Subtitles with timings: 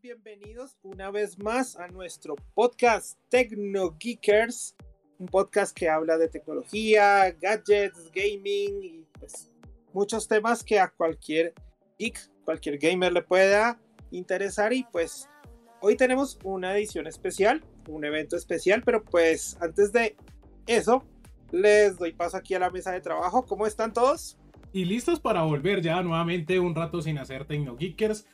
[0.00, 4.74] bienvenidos una vez más a nuestro podcast Tecno Geekers,
[5.18, 9.52] un podcast que habla de tecnología, gadgets, gaming y pues
[9.92, 11.54] muchos temas que a cualquier
[11.98, 13.78] geek, cualquier gamer le pueda
[14.10, 15.28] interesar y pues
[15.80, 20.16] hoy tenemos una edición especial, un evento especial, pero pues antes de
[20.66, 21.04] eso
[21.52, 23.44] les doy paso aquí a la mesa de trabajo.
[23.44, 24.38] ¿Cómo están todos?
[24.72, 28.26] Y listos para volver ya nuevamente un rato sin hacer Tecno Geekers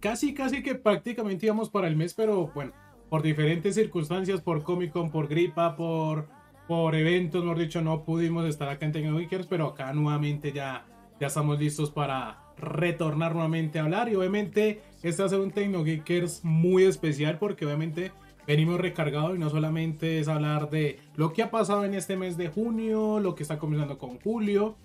[0.00, 2.72] casi, casi que prácticamente íbamos para el mes, pero bueno,
[3.08, 6.28] por diferentes circunstancias, por Comic Con, por gripa, por,
[6.66, 10.86] por eventos, mejor dicho, no pudimos estar acá en Tecnogeekers, pero acá nuevamente ya,
[11.20, 14.08] ya estamos listos para retornar nuevamente a hablar.
[14.08, 18.12] Y obviamente, este va a ser un Tecnogeekers muy especial porque obviamente
[18.46, 22.36] venimos recargados y no solamente es hablar de lo que ha pasado en este mes
[22.36, 24.76] de junio, lo que está comenzando con julio,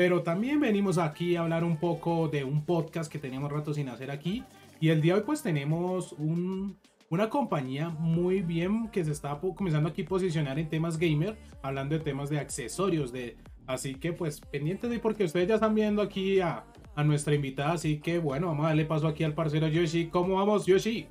[0.00, 3.90] pero también venimos aquí a hablar un poco de un podcast que teníamos rato sin
[3.90, 4.42] hacer aquí.
[4.80, 6.78] Y el día de hoy pues tenemos un,
[7.10, 11.98] una compañía muy bien que se está comenzando aquí a posicionar en temas gamer, hablando
[11.98, 16.00] de temas de accesorios, de así que pues pendientes de porque ustedes ya están viendo
[16.00, 16.64] aquí a,
[16.94, 20.06] a nuestra invitada, así que bueno, vamos a darle paso aquí al parcero Yoshi.
[20.06, 21.08] ¿Cómo vamos, Yoshi?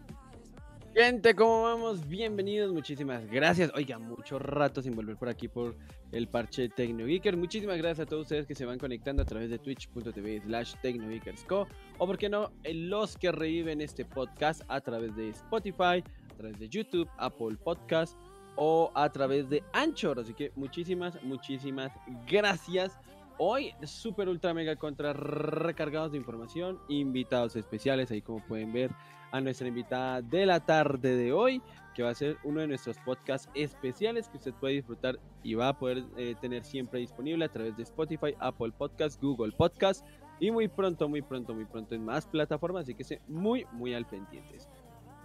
[0.96, 2.08] Gente, ¿cómo vamos?
[2.08, 3.72] Bienvenidos, muchísimas gracias.
[3.76, 5.76] Oiga, mucho rato sin volver por aquí por
[6.12, 7.38] el parche TecnoGeeker.
[7.38, 11.68] Muchísimas gracias a todos ustedes que se van conectando a través de twitch.tv slash TecnoGeekersCo
[11.98, 16.60] o por qué no, los que reviven este podcast a través de Spotify, a través
[16.60, 18.18] de YouTube, Apple Podcast
[18.56, 20.20] o a través de Anchor.
[20.20, 21.92] Así que muchísimas, muchísimas
[22.28, 22.98] gracias.
[23.38, 28.92] Hoy, super ultra mega contra recargados de información, invitados especiales, ahí como pueden ver
[29.32, 31.62] a nuestra invitada de la tarde de hoy,
[31.94, 35.70] que va a ser uno de nuestros podcasts especiales que usted puede disfrutar y va
[35.70, 40.06] a poder eh, tener siempre disponible a través de Spotify, Apple Podcast, Google Podcast
[40.40, 43.94] y muy pronto, muy pronto, muy pronto en más plataformas, así que esté muy, muy
[43.94, 44.70] al pendientes.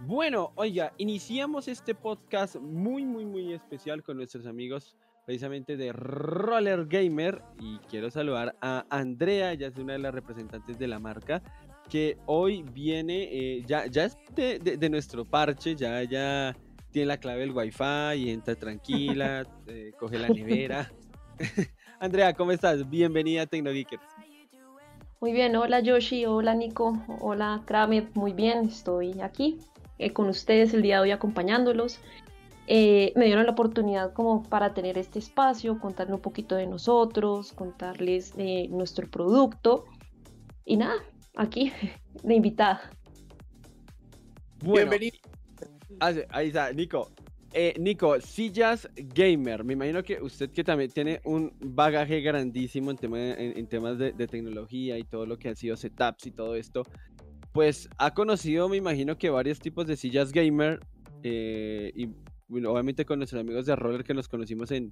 [0.01, 6.85] Bueno, oiga, iniciamos este podcast muy, muy, muy especial con nuestros amigos precisamente de Roller
[6.85, 11.41] Gamer y quiero saludar a Andrea, ella es una de las representantes de la marca
[11.89, 16.55] que hoy viene, eh, ya, ya es de, nuestro parche, ya, ya
[16.91, 20.91] tiene la clave del wifi y entra tranquila, eh, coge la nevera.
[21.99, 22.89] Andrea, ¿cómo estás?
[22.89, 24.03] Bienvenida a Tecnogeekers.
[25.21, 29.57] Muy bien, hola Yoshi, hola Nico, hola Kramer, muy bien, estoy aquí
[29.97, 31.99] eh, con ustedes el día de hoy acompañándolos.
[32.67, 38.35] me dieron la oportunidad como para tener este espacio, contarle un poquito de nosotros, contarles
[38.35, 39.85] de nuestro producto
[40.65, 40.95] y nada,
[41.35, 41.71] aquí
[42.23, 42.89] de invitada.
[44.63, 45.17] Bienvenido.
[45.99, 47.11] Ah, ahí está, Nico.
[47.53, 49.63] Eh, Nico, sillas gamer.
[49.63, 52.99] Me imagino que usted que también tiene un bagaje grandísimo en,
[53.57, 56.83] en, temas de, tecnología y todo lo que han sido setups y todo esto,
[57.53, 60.81] pues ha conocido, me imagino que varios tipos de sillas gamer
[61.23, 62.09] eh, y
[62.47, 64.91] bueno, obviamente con nuestros amigos de Roller que nos conocimos en,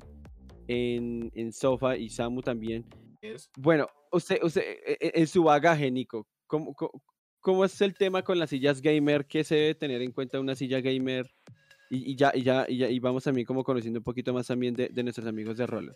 [0.68, 2.86] en, en Sofa y Samu también.
[3.58, 6.76] Bueno, usted, usted, e, e, en su bagaje, Nico, ¿Cómo,
[7.40, 9.26] cómo, es el tema con las sillas gamer?
[9.26, 11.32] ¿Qué se debe tener en cuenta una silla gamer?
[11.90, 14.74] Y, ya, y ya, y ya, y vamos también como conociendo un poquito más también
[14.74, 15.96] de, nuestros amigos de Roller.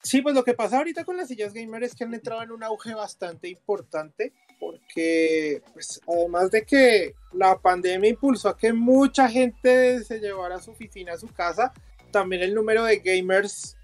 [0.00, 2.52] Sí, pues lo que pasa ahorita con las sillas gamer es que han entrado en
[2.52, 9.28] un auge bastante importante porque pues, además de que la pandemia impulsó a que mucha
[9.28, 11.72] gente se llevara su oficina a su casa,
[12.10, 13.76] también el número de gamers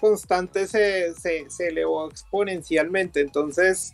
[0.00, 3.20] constantes se, se, se elevó exponencialmente.
[3.20, 3.92] Entonces,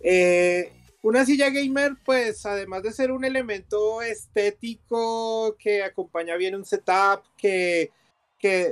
[0.00, 0.72] eh,
[1.02, 7.22] una silla gamer, pues además de ser un elemento estético que acompaña bien un setup,
[7.36, 7.90] que,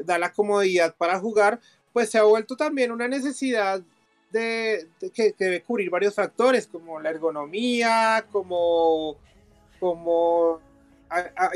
[0.04, 1.60] da la comodidad para jugar,
[1.92, 3.82] pues se ha vuelto también una necesidad
[4.30, 9.16] de, que, debe cubrir varios factores, como la ergonomía, como,
[9.80, 10.60] como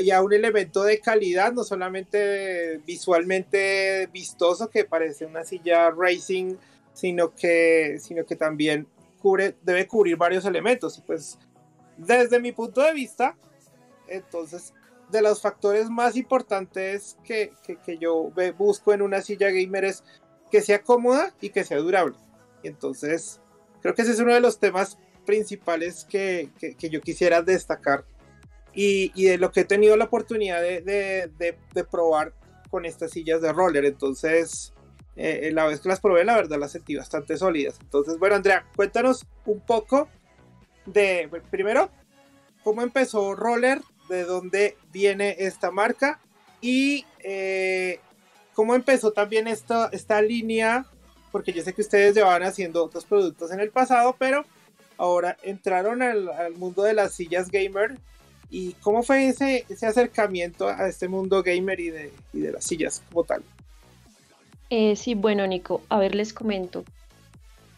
[0.03, 6.55] ya un elemento de calidad, no solamente visualmente vistoso, que parece una silla racing,
[6.93, 8.87] sino que, sino que también
[9.61, 10.97] debe cubrir varios elementos.
[10.97, 11.39] Y pues,
[11.97, 13.35] desde mi punto de vista,
[14.07, 14.73] entonces,
[15.09, 17.53] de los factores más importantes que,
[17.85, 20.03] que, yo busco en una silla gamer es
[20.51, 22.17] que sea cómoda y que sea durable.
[22.63, 23.39] Y entonces,
[23.81, 28.05] creo que ese es uno de los temas principales que, que yo quisiera destacar
[28.73, 32.33] y, y, de lo que he tenido la oportunidad de, de, de probar
[32.69, 33.85] con estas sillas de roller.
[33.85, 34.72] Entonces,
[35.15, 37.77] eh, la vez que las probé, la verdad las sentí bastante sólidas.
[37.81, 40.07] Entonces, bueno, Andrea, cuéntanos un poco
[40.85, 41.89] de, primero,
[42.63, 46.19] cómo empezó Roller, de dónde viene esta marca
[46.61, 47.99] y eh,
[48.53, 50.85] cómo empezó también esta, esta línea,
[51.31, 54.45] porque yo sé que ustedes llevaban haciendo otros productos en el pasado, pero
[54.97, 57.97] ahora entraron al, al mundo de las sillas gamer
[58.55, 62.63] ¿Y cómo fue ese, ese acercamiento a este mundo gamer y de, y de las
[62.63, 63.41] sillas como tal?
[64.75, 66.83] Eh, sí, bueno, Nico, a ver, les comento.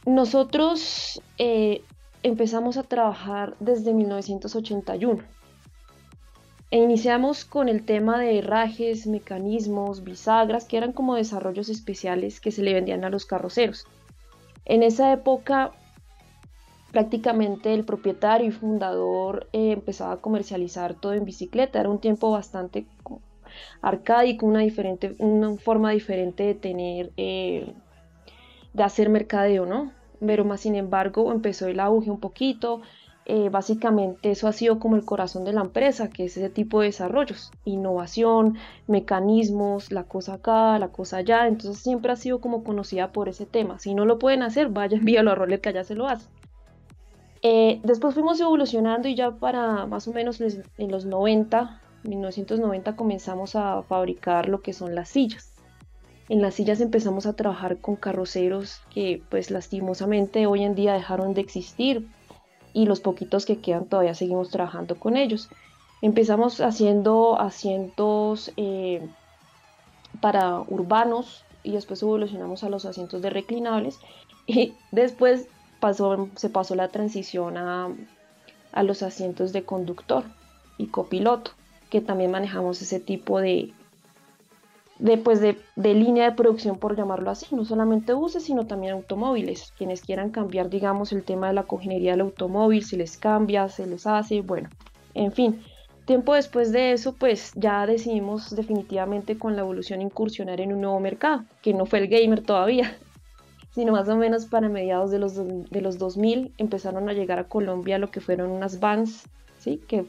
[0.06, 1.82] Nosotros eh,
[2.24, 5.22] empezamos a trabajar desde 1981.
[6.72, 12.52] E iniciamos con el tema de herrajes, mecanismos, bisagras, que eran como desarrollos especiales que
[12.52, 13.86] se le vendían a los carroceros.
[14.64, 15.74] En esa época
[16.94, 21.82] prácticamente el propietario y fundador eh, empezaba a comercializar todo en bicicleta.
[21.82, 22.86] Era un tiempo bastante
[23.82, 27.74] arcaico, una, diferente, una forma diferente de tener, eh,
[28.74, 29.92] de hacer mercadeo, ¿no?
[30.20, 32.82] Pero más sin embargo empezó el auge un poquito.
[33.28, 36.82] Eh, básicamente eso ha sido como el corazón de la empresa, que es ese tipo
[36.82, 38.58] de desarrollos, innovación,
[38.88, 43.48] mecanismos, la cosa acá, la cosa allá, entonces siempre ha sido como conocida por ese
[43.48, 43.80] tema.
[43.80, 46.28] Si no lo pueden hacer, vaya, envíalo a Roller que allá se lo hace.
[47.42, 53.56] Eh, después fuimos evolucionando y ya para más o menos en los 90, 1990 comenzamos
[53.56, 55.52] a fabricar lo que son las sillas.
[56.28, 61.34] En las sillas empezamos a trabajar con carroceros que pues lastimosamente hoy en día dejaron
[61.34, 62.08] de existir
[62.74, 65.50] y los poquitos que quedan todavía seguimos trabajando con ellos.
[66.02, 69.08] Empezamos haciendo asientos eh,
[70.20, 74.00] para urbanos y después evolucionamos a los asientos de reclinables
[74.48, 75.48] y después
[76.36, 77.90] se pasó la transición a,
[78.82, 80.24] los asientos de conductor
[80.78, 81.52] y copiloto,
[81.96, 83.72] que también manejamos ese tipo de,
[85.00, 89.72] de, pues de, línea de producción, por llamarlo así, no solamente buses, sino también automóviles.
[89.78, 93.88] Quienes quieran cambiar, digamos, el tema de la cogenería del automóvil, se les cambia, se
[93.88, 94.68] les hace, bueno,
[95.14, 95.64] en fin.
[96.04, 101.00] Tiempo después de eso, pues ya decidimos definitivamente con la evolución incursionar en un nuevo
[101.00, 102.98] mercado, que no fue el gamer todavía,
[103.72, 107.48] sino más o menos para mediados de los, de los 2000 empezaron a llegar a
[107.48, 109.82] Colombia lo que fueron unas vans, ¿sí?
[109.88, 110.04] que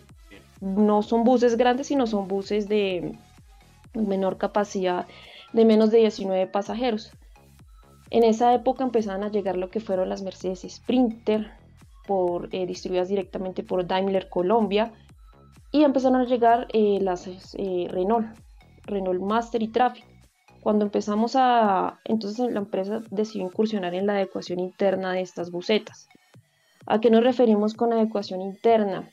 [0.60, 3.18] no son buses grandes, sino son buses de
[3.94, 5.06] menor capacidad,
[5.52, 7.12] de menos de 19 pasajeros.
[8.10, 11.50] En esa época empezaron a llegar lo que fueron las Mercedes Sprinter,
[12.06, 14.92] por, eh, distribuidas directamente por Daimler Colombia,
[15.72, 18.38] y empezaron a llegar eh, las eh, Renault,
[18.84, 20.04] Renault Master y Traffic.
[20.62, 26.08] Cuando empezamos a, entonces la empresa decidió incursionar en la adecuación interna de estas bucetas.
[26.86, 29.10] ¿A qué nos referimos con adecuación interna?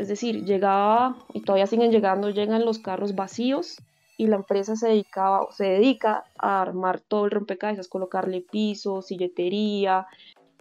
[0.00, 3.76] Es decir, llegaba, y todavía siguen llegando, llegan los carros vacíos
[4.16, 10.06] y la empresa se, dedicaba, se dedica a armar todo el rompecabezas, colocarle piso, silletería,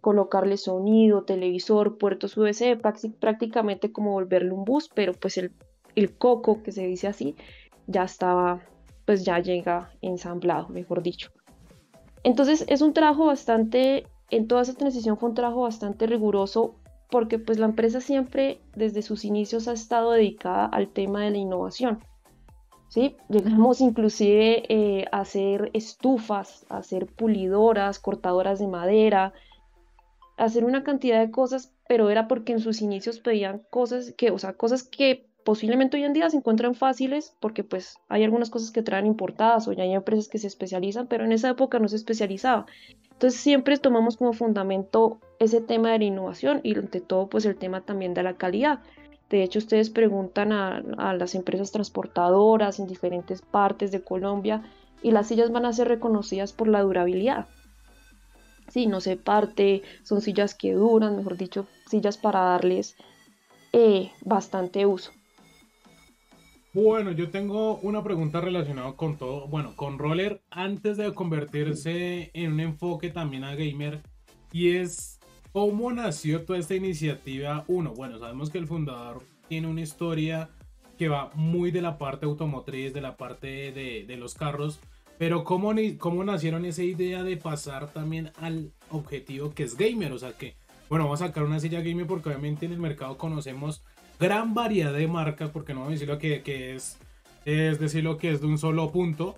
[0.01, 2.81] colocarle sonido, televisor, puertos USB,
[3.17, 5.53] prácticamente como volverle un bus, pero pues el,
[5.95, 7.37] el coco, que se dice así,
[7.87, 8.61] ya estaba
[9.05, 11.31] pues ya llega ensamblado, mejor dicho.
[12.23, 16.75] Entonces es un trabajo bastante, en toda esa transición fue un trabajo bastante riguroso
[17.09, 21.37] porque pues la empresa siempre desde sus inicios ha estado dedicada al tema de la
[21.37, 21.99] innovación.
[22.89, 23.15] ¿sí?
[23.29, 29.33] Llegamos inclusive eh, a hacer estufas, a hacer pulidoras, cortadoras de madera,
[30.37, 34.31] a hacer una cantidad de cosas, pero era porque en sus inicios pedían cosas que,
[34.31, 38.49] o sea, cosas que posiblemente hoy en día se encuentran fáciles porque pues hay algunas
[38.49, 41.79] cosas que traen importadas o ya hay empresas que se especializan, pero en esa época
[41.79, 42.65] no se especializaba.
[43.19, 47.57] Entonces siempre tomamos como fundamento ese tema de la innovación y ante todo pues el
[47.57, 48.79] tema también de la calidad.
[49.29, 50.79] De hecho, ustedes preguntan a,
[51.11, 54.63] las empresas transportadoras en diferentes partes de Colombia
[55.03, 57.47] y las sillas van a ser reconocidas por la durabilidad.
[58.69, 62.95] Sí, no se parte, son sillas que duran, mejor dicho, sillas para darles
[63.73, 65.11] eh, bastante uso.
[66.71, 72.53] Bueno, yo tengo una pregunta relacionada con todo, bueno, con Roller antes de convertirse en
[72.53, 74.03] un enfoque también a gamer
[74.51, 75.19] y es
[75.51, 77.63] cómo nació toda esta iniciativa.
[77.67, 80.51] Uno, bueno, sabemos que el fundador tiene una historia
[80.99, 84.79] que va muy de la parte automotriz, de la parte de, los carros,
[85.17, 90.19] pero ¿cómo, cómo nacieron esa idea de pasar también al objetivo que es gamer, o
[90.19, 90.55] sea que,
[90.87, 93.81] bueno, vamos a sacar una silla gamer porque obviamente en el mercado conocemos
[94.19, 96.99] gran variedad de marcas, porque no voy a lo que, que es,
[97.45, 99.35] es decir lo que es de un solo punto,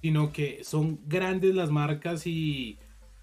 [0.00, 2.78] sino que son grandes las marcas y,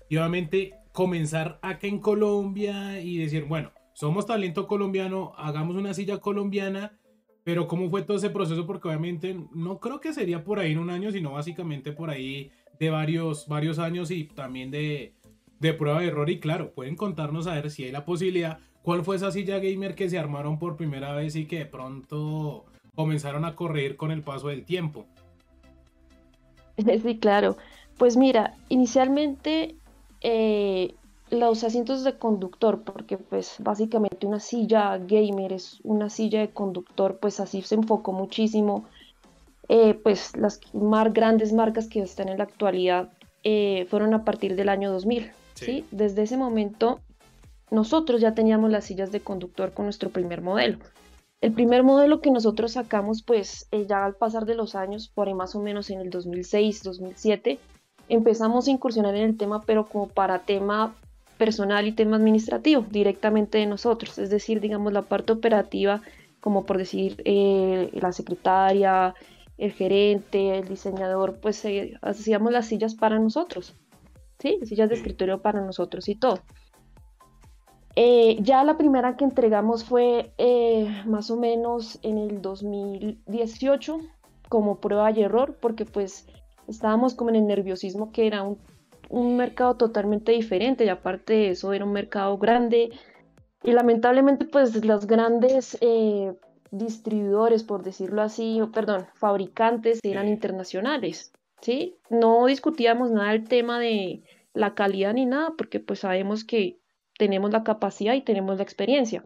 [0.09, 6.97] obviamente comenzar acá en Colombia y decir, bueno, somos talento colombiano, hagamos una silla colombiana,
[7.43, 8.65] pero ¿cómo fue todo ese proceso?
[8.65, 12.51] Porque obviamente no creo que sería por ahí en un año, sino básicamente por ahí
[12.79, 15.13] de varios, varios años y también de,
[15.59, 16.29] de prueba de error.
[16.29, 19.95] Y claro, pueden contarnos a ver si hay la posibilidad ¿Cuál fue esa silla gamer
[19.95, 24.21] que se armaron por primera vez y que de pronto comenzaron a correr con el
[24.21, 25.05] paso del tiempo?
[27.03, 27.57] Sí, claro.
[27.97, 29.75] Pues mira, inicialmente
[30.21, 30.95] eh,
[31.29, 37.19] los asientos de conductor, porque pues básicamente una silla gamer es una silla de conductor,
[37.19, 38.85] pues así se enfocó muchísimo.
[39.67, 43.09] Eh, pues las más grandes marcas que están en la actualidad
[43.43, 45.31] eh, fueron a partir del año 2000.
[45.53, 45.85] Sí.
[45.91, 47.01] Desde ese momento
[47.71, 50.79] nosotros ya teníamos las sillas de conductor con nuestro primer modelo.
[51.41, 55.27] El primer modelo que nosotros sacamos, pues eh, ya al pasar de los años, por
[55.27, 57.59] ahí más o menos en el 2006, 2007,
[58.09, 60.95] empezamos a incursionar en el tema, pero como para tema
[61.37, 66.01] personal y tema administrativo directamente de nosotros, es decir, digamos la parte operativa,
[66.41, 69.15] como por decir eh, la secretaria,
[69.57, 73.75] el gerente, el diseñador, pues eh, hacíamos las sillas para nosotros,
[74.39, 74.59] ¿sí?
[74.63, 76.41] Sillas de escritorio para nosotros y todo.
[77.95, 80.31] Eh, ya la primera que entregamos fue
[81.05, 83.99] más o menos en el 2018
[84.47, 86.27] como prueba y error, porque pues
[86.67, 88.57] estábamos como en el nerviosismo que era un
[89.09, 92.91] un mercado totalmente diferente y aparte de eso era un mercado grande
[93.63, 96.33] y lamentablemente pues los grandes eh,
[96.71, 101.97] distribuidores, por decirlo así, o perdón, fabricantes eran internacionales, ¿sí?
[102.09, 106.78] No discutíamos nada del tema de la calidad ni nada porque pues sabemos que
[107.19, 109.25] tenemos la capacidad y tenemos la experiencia,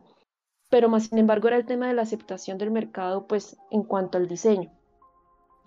[0.71, 4.17] pero más sin embargo era el tema de la aceptación del mercado pues en cuanto
[4.17, 4.71] al diseño.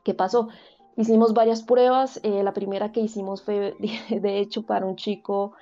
[0.04, 0.48] ¿Qué pasó?
[0.96, 2.18] Hicimos varias pruebas.
[2.24, 3.74] Eh, la primera que hicimos fue,
[4.10, 5.52] de hecho, para un chico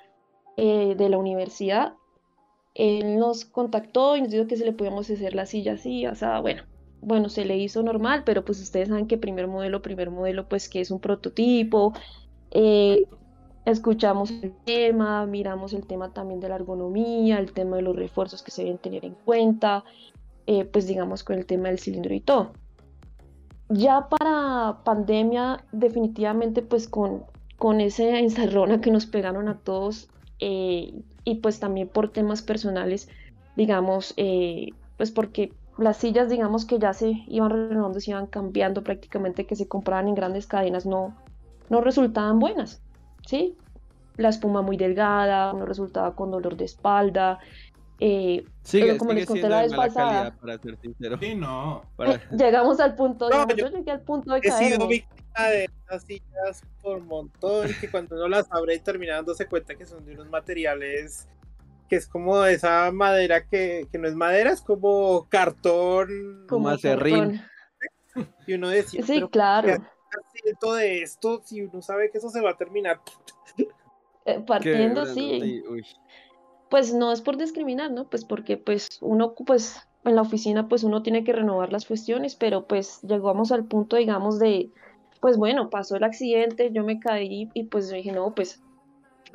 [0.57, 1.93] eh, de la universidad.
[2.73, 6.39] Él nos contactó y nos dijo que se le podíamos hacer la silla así, sea,
[6.39, 6.63] bueno,
[6.99, 10.67] bueno, se le hizo normal, pero pues ustedes saben que primer modelo, primer modelo, pues
[10.67, 11.93] que es un prototipo.
[12.51, 13.05] Eh,
[13.65, 18.41] escuchamos el tema, miramos el tema también de la ergonomía, el tema de los refuerzos
[18.41, 19.83] que se deben tener en cuenta,
[20.71, 22.53] pues digamos con el tema del cilindro y todo.
[23.69, 27.23] Ya para pandemia, definitivamente pues con,
[27.57, 30.93] con esa encerrona que nos pegaron a todos eh,
[31.23, 33.09] y pues también por temas personales,
[33.55, 38.83] digamos, eh, pues porque las sillas, digamos que ya se iban renovando, se iban cambiando
[38.83, 41.15] prácticamente, que se compraban en grandes cadenas, no,
[41.69, 42.83] no resultaban buenas,
[43.25, 43.57] ¿sí?
[44.17, 47.39] La espuma muy delgada, no resultaba con dolor de espalda,
[47.99, 51.17] eh, pero como les conté la vez pasada, para ser sincero.
[51.19, 51.83] Sí, no.
[51.99, 56.03] Eh, llegamos al punto, no, yo, llegué al punto de He sido víctima de las
[56.03, 60.13] sillas por montón, que cuando uno las abre y termina dándose cuenta que son de
[60.13, 61.27] unos materiales
[61.87, 66.45] que es como esa madera que, que no es madera, es como cartón.
[66.49, 67.41] Como acerrín.
[68.47, 69.85] Y uno decía, sí, claro.
[70.59, 73.01] Todo de esto si uno sabe que eso se va a terminar?
[74.25, 75.63] Eh, partiendo, sí.
[75.69, 75.85] Uy
[76.69, 78.05] pues no es por discriminar, ¿no?
[78.09, 82.35] Pues porque pues uno pues en la oficina pues uno tiene que renovar las cuestiones,
[82.35, 84.71] pero pues llegamos al punto digamos de
[85.21, 88.61] pues bueno, pasó el accidente, yo me caí y pues dije, no, pues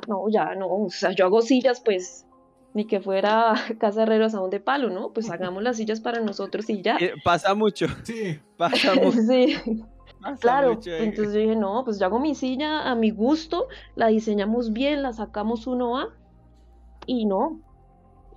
[0.07, 2.25] no, ya no, o sea, yo hago sillas pues
[2.73, 5.11] ni que fuera casa herreros a de palo, ¿no?
[5.11, 6.97] Pues hagamos las sillas para nosotros y ya.
[6.97, 7.87] Eh, pasa mucho.
[8.03, 8.39] Sí.
[8.57, 9.19] Pasa mucho.
[9.23, 9.55] sí.
[10.39, 14.73] claro, entonces yo dije, no, pues yo hago mi silla a mi gusto, la diseñamos
[14.73, 16.09] bien, la sacamos uno a
[17.05, 17.59] y no.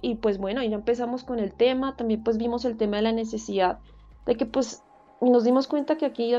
[0.01, 3.13] Y pues bueno, ya empezamos con el tema, también pues vimos el tema de la
[3.13, 3.79] necesidad
[4.27, 4.83] de que pues
[5.21, 6.35] nos dimos cuenta que aquí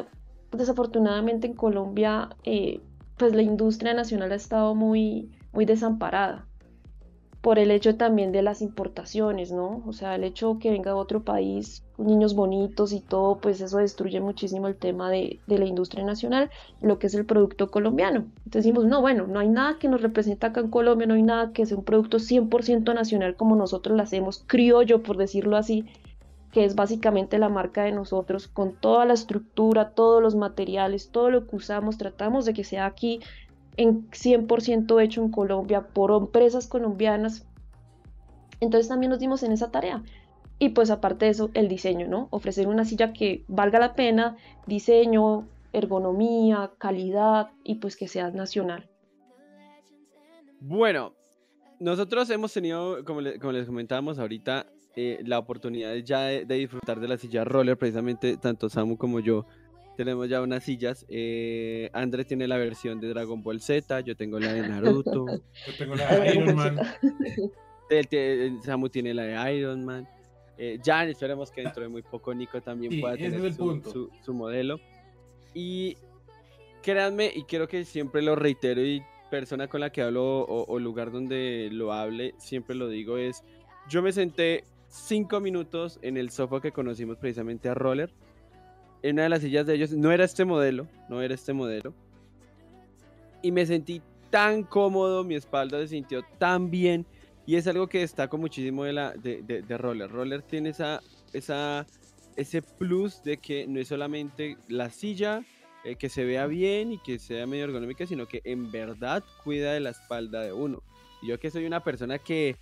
[0.51, 2.81] desafortunadamente en Colombia eh,
[3.17, 6.47] pues la industria nacional ha estado muy, muy desamparada
[7.45, 9.83] por el hecho también de las importaciones, ¿no?
[9.85, 13.77] O sea, el hecho que venga de otro país, niños bonitos y todo, pues eso
[13.77, 16.49] destruye muchísimo el tema de, de, la industria nacional,
[16.81, 18.21] lo que es el producto colombiano.
[18.37, 21.21] Entonces decimos, no, bueno, no hay nada que nos represente acá en Colombia, no hay
[21.21, 25.85] nada que sea un producto 100% nacional como nosotros lo hacemos, criollo, por decirlo así,
[26.51, 31.29] que es básicamente la marca de nosotros, con toda la estructura, todos los materiales, todo
[31.29, 33.19] lo que usamos, tratamos de que sea aquí
[33.77, 37.47] en 100% hecho en Colombia por empresas colombianas.
[38.59, 40.03] Entonces también nos dimos en esa tarea.
[40.57, 42.27] Y pues aparte de eso, el diseño, ¿no?
[42.31, 48.89] Ofrecer una silla que valga la pena, diseño, ergonomía, calidad y pues que sea nacional.
[50.61, 51.13] Bueno,
[51.79, 57.17] nosotros hemos tenido, como, les comentábamos ahorita, eh, la oportunidad ya de, disfrutar de la
[57.17, 59.45] silla roller, precisamente tanto Samu como yo
[59.95, 61.05] tenemos ya unas sillas.
[61.09, 65.25] Eh, Andrés tiene la versión de Dragon Ball Z, yo tengo la de Naruto.
[65.67, 66.79] yo tengo la de Iron Man.
[68.63, 70.07] Samu tiene la de Iron Man.
[70.57, 74.79] Eh, Jan, esperemos que dentro de muy poco Nico también pueda tener su, su, modelo.
[75.53, 75.97] Y
[76.81, 80.79] créanme, y quiero que siempre lo reitero y persona con la que hablo o, o
[80.79, 83.43] lugar donde lo hable, siempre lo digo es,
[83.89, 88.13] yo me senté cinco minutos en el sofá que conocimos precisamente a Roller
[89.09, 91.93] en una de las sillas de ellos, no era este modelo, no era este modelo.
[93.43, 97.05] Y me sentí tan cómodo, mi espalda se sintió tan bien.
[97.45, 100.09] Y es algo que destaco muchísimo de, la, de, de, Roller.
[100.09, 101.01] Roller tiene esa,
[101.33, 101.85] esa,
[102.35, 105.45] ese plus de que no es solamente la silla
[105.83, 109.73] eh, que se vea bien y que sea medio ergonómica, sino que en verdad cuida
[109.73, 110.81] de la espalda de uno.
[111.21, 112.55] Yo que soy una persona que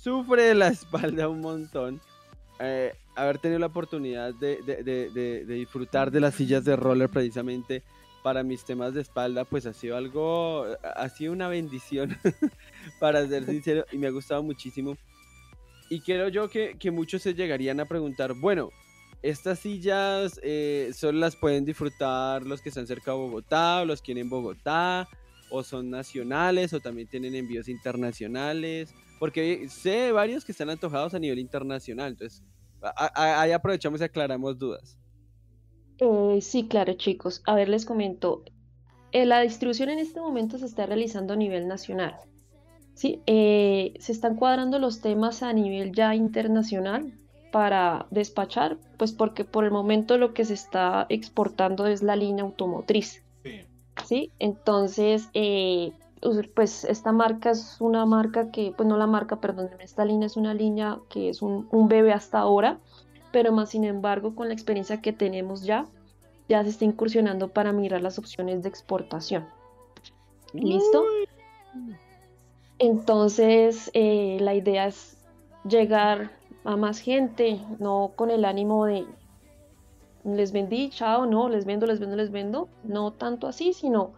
[0.00, 2.00] sufre de la espalda un montón,
[2.58, 5.10] eh, haber tenido la oportunidad de, de, de,
[5.44, 7.82] de, disfrutar de las sillas de roller precisamente
[8.22, 12.16] para mis temas de espalda, pues ha sido algo, ha sido una bendición,
[12.98, 14.96] para ser sincero, y me ha gustado muchísimo.
[15.90, 18.70] Y creo yo que, que muchos se llegarían a preguntar, bueno,
[19.22, 24.00] estas sillas eh, solo las pueden disfrutar los que están cerca de Bogotá, o los
[24.00, 25.08] que en Bogotá,
[25.50, 31.18] o son nacionales, o también tienen envíos internacionales, porque sé varios que están antojados a
[31.18, 32.42] nivel internacional, entonces
[32.94, 34.98] ahí aprovechamos y aclaramos dudas.
[35.98, 37.42] Eh, sí, claro, chicos.
[37.46, 38.44] A ver, les comento.
[39.12, 42.16] Eh, la distribución en este momento se está realizando a nivel nacional.
[42.94, 43.20] ¿sí?
[43.26, 47.12] se están cuadrando los temas a nivel ya internacional
[47.50, 52.44] para despachar, pues porque por el momento lo que se está exportando es la línea
[52.44, 53.22] automotriz.
[54.04, 54.32] Sí.
[54.38, 55.92] Entonces, eh,
[56.54, 60.36] pues esta marca es una marca que, pues no la marca, perdón, esta línea es
[60.36, 62.78] una línea que es un, bebé hasta ahora,
[63.32, 65.86] pero más sin embargo con la experiencia que tenemos ya,
[66.48, 69.46] ya se está incursionando para mirar las opciones de exportación.
[70.52, 71.04] ¿Listo?
[72.78, 75.18] Entonces, eh, la idea es
[75.68, 76.30] llegar
[76.64, 79.06] a más gente, no con el ánimo de
[80.24, 84.12] les vendí, chao, no, les vendo, les vendo, les vendo, no tanto así, sino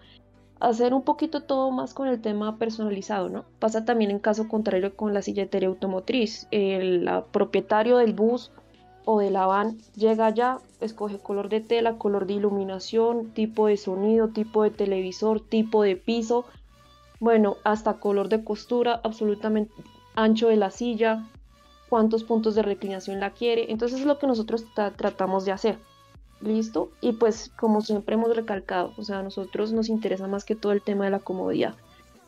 [0.60, 3.44] hacer un poquito todo más con el tema personalizado, ¿no?
[3.58, 6.48] Pasa también en caso contrario con la silletería automotriz.
[6.50, 8.52] El propietario del bus
[9.04, 13.76] o de la van llega allá, escoge color de tela, color de iluminación, tipo de
[13.76, 16.44] sonido, tipo de televisor, tipo de piso,
[17.20, 19.72] bueno, hasta color de costura, absolutamente
[20.14, 21.24] ancho de la silla,
[21.88, 23.70] cuántos puntos de reclinación la quiere.
[23.70, 25.78] Entonces es lo que nosotros tratamos de hacer.
[26.40, 26.90] ¿Listo?
[27.00, 30.72] Y pues como siempre hemos recalcado, o sea, a nosotros nos interesa más que todo
[30.72, 31.74] el tema de la comodidad.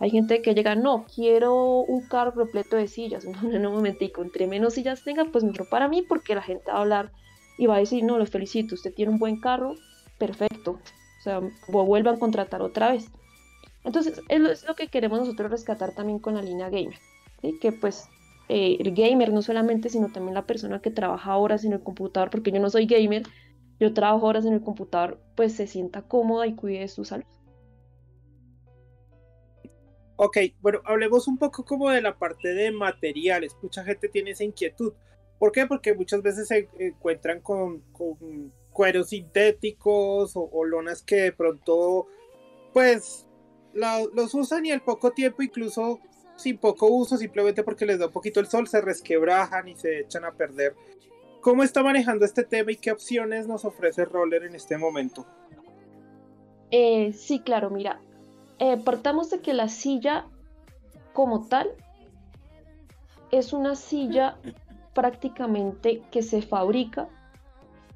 [0.00, 3.24] Hay gente que llega, no, quiero un carro repleto de sillas.
[3.42, 6.70] No, no, un momentico, entre menos sillas tenga, pues mejor para mí, porque la gente
[6.70, 7.12] va a hablar
[7.58, 9.74] y va a decir, no, lo felicito, usted tiene un buen carro,
[10.18, 10.78] perfecto.
[11.18, 13.10] O sea, vuelvan a contratar otra vez.
[13.84, 16.98] Entonces, es lo, que queremos nosotros rescatar también con la línea gamer.
[17.60, 18.08] Que pues
[18.48, 22.30] eh, el gamer no solamente, sino también la persona que trabaja horas en el computador,
[22.30, 23.24] porque yo no soy gamer,
[23.80, 27.26] yo trabajo horas en el computador, pues se sienta cómoda y cuide de su salud.
[30.16, 33.56] Ok, bueno, hablemos un poco como de la parte de materiales.
[33.62, 34.92] Mucha gente tiene esa inquietud.
[35.38, 35.66] ¿Por qué?
[35.66, 37.84] Porque muchas veces se encuentran con,
[38.72, 42.08] cueros sintéticos o, lonas que de pronto,
[42.72, 43.28] pues,
[43.74, 46.00] los usan y al poco tiempo incluso
[46.34, 50.00] sin poco uso, simplemente porque les da un poquito el sol, se resquebrajan y se
[50.00, 50.74] echan a perder.
[51.40, 55.26] ¿Cómo está manejando este tema y qué opciones nos ofrece Roller en este momento?
[56.70, 58.00] Eh, sí, claro, mira,
[58.58, 60.26] eh, partamos de que la silla
[61.12, 61.70] como tal
[63.30, 64.36] es una silla
[64.94, 67.08] prácticamente que se fabrica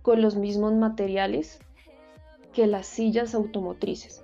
[0.02, 1.59] con los mismos materiales
[2.52, 4.22] que las sillas automotrices,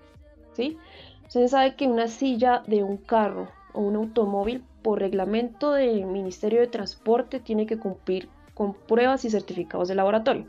[0.52, 0.78] ¿sí?
[1.26, 6.60] Usted sabe que una silla de un carro o un automóvil por reglamento del Ministerio
[6.60, 8.28] de Transporte tiene que cumplir
[8.58, 10.46] con pruebas y certificados de laboratorio.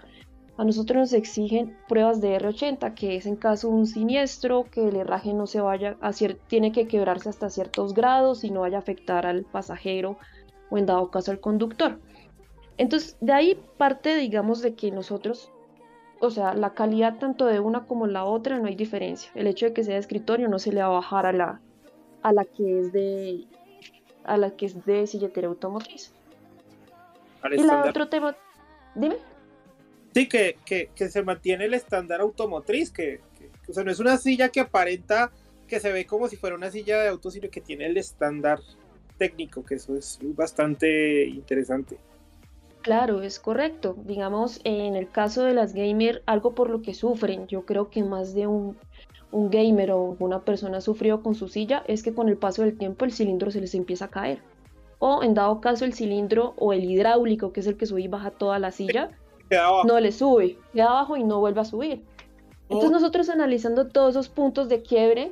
[0.58, 4.88] A nosotros nos exigen pruebas de R80, que es en caso de un siniestro, que
[4.88, 6.12] el herraje no se vaya a
[6.48, 10.18] tiene que quebrarse hasta ciertos grados y no vaya a afectar al pasajero
[10.72, 12.00] o en dado caso al conductor.
[12.78, 15.52] Entonces, de ahí parte, digamos, de que nosotros,
[16.20, 19.32] o sea, la calidad tanto de una como la otra no hay diferencia.
[19.36, 21.62] El hecho de que sea de escritorio no se le va a bajar a la,
[22.24, 23.46] a la que es de
[24.24, 26.14] a la que es de silletería automotriz.
[27.52, 28.36] Y la otro tema,
[28.96, 29.18] dime.
[30.14, 33.22] Sí, que, que, que, se mantiene el estándar automotriz, que,
[33.68, 35.32] o sea, no es una silla que aparenta
[35.68, 38.60] que se ve como si fuera una silla de auto, sino que tiene el estándar
[39.18, 41.98] técnico, que eso es bastante interesante.
[42.82, 43.96] Claro, es correcto.
[44.06, 48.04] Digamos, en el caso de las gamer, algo por lo que sufren, yo creo que
[48.04, 48.78] más de un
[49.32, 52.78] un gamer o una persona sufrió con su silla es que con el paso del
[52.78, 54.40] tiempo el cilindro se les empieza a caer.
[55.00, 58.08] O en dado caso el cilindro o el hidráulico, que es el que sube y
[58.08, 59.12] baja toda la silla,
[59.86, 62.04] no le sube, queda abajo y no vuelve a subir.
[62.64, 65.32] Entonces nosotros analizando todos esos puntos de quiebre,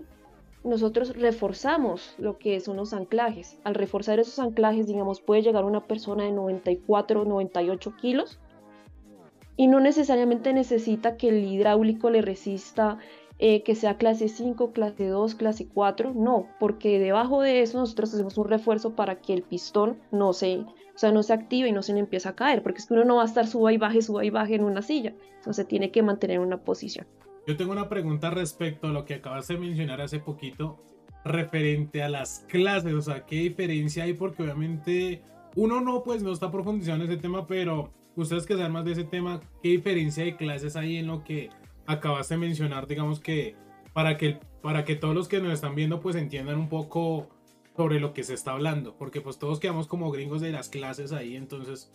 [0.64, 3.60] nosotros reforzamos lo que son los anclajes.
[3.64, 8.40] Al reforzar esos anclajes, digamos, puede llegar una persona de 94, 98 kilos
[9.56, 13.00] y no necesariamente necesita que el hidráulico le resista
[13.40, 18.14] eh, que sea clase 5, clase 2, clase 4, no, porque debajo de eso nosotros
[18.14, 21.72] hacemos un refuerzo para que el pistón no se, o sea, no se active y
[21.72, 23.72] no se le empiece a caer, porque es que uno no va a estar suba
[23.72, 27.06] y baje, suba y baje en una silla, entonces tiene que mantener una posición.
[27.46, 30.84] Yo tengo una pregunta respecto a lo que acabas de mencionar hace poquito,
[31.24, 34.14] referente a las clases, o sea, ¿qué diferencia hay?
[34.14, 35.22] Porque obviamente
[35.56, 38.94] uno no, pues no está profundizando en ese tema, pero ustedes que saben más de
[38.94, 41.50] ese tema, ¿qué diferencia de clases hay en lo que
[41.88, 43.56] acabas de mencionar, digamos que
[43.94, 47.28] para que, para que todos los que nos están viendo pues entiendan un poco
[47.76, 51.12] sobre lo que se está hablando, porque pues todos quedamos como gringos de las clases
[51.12, 51.92] ahí, entonces...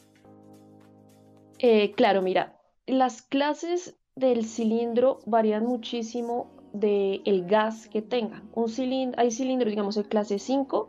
[1.58, 8.42] Eh, claro, mira, las clases del cilindro varían muchísimo del el gas que tenga.
[8.54, 10.88] Un cilindro, hay cilindros, digamos, el clase 5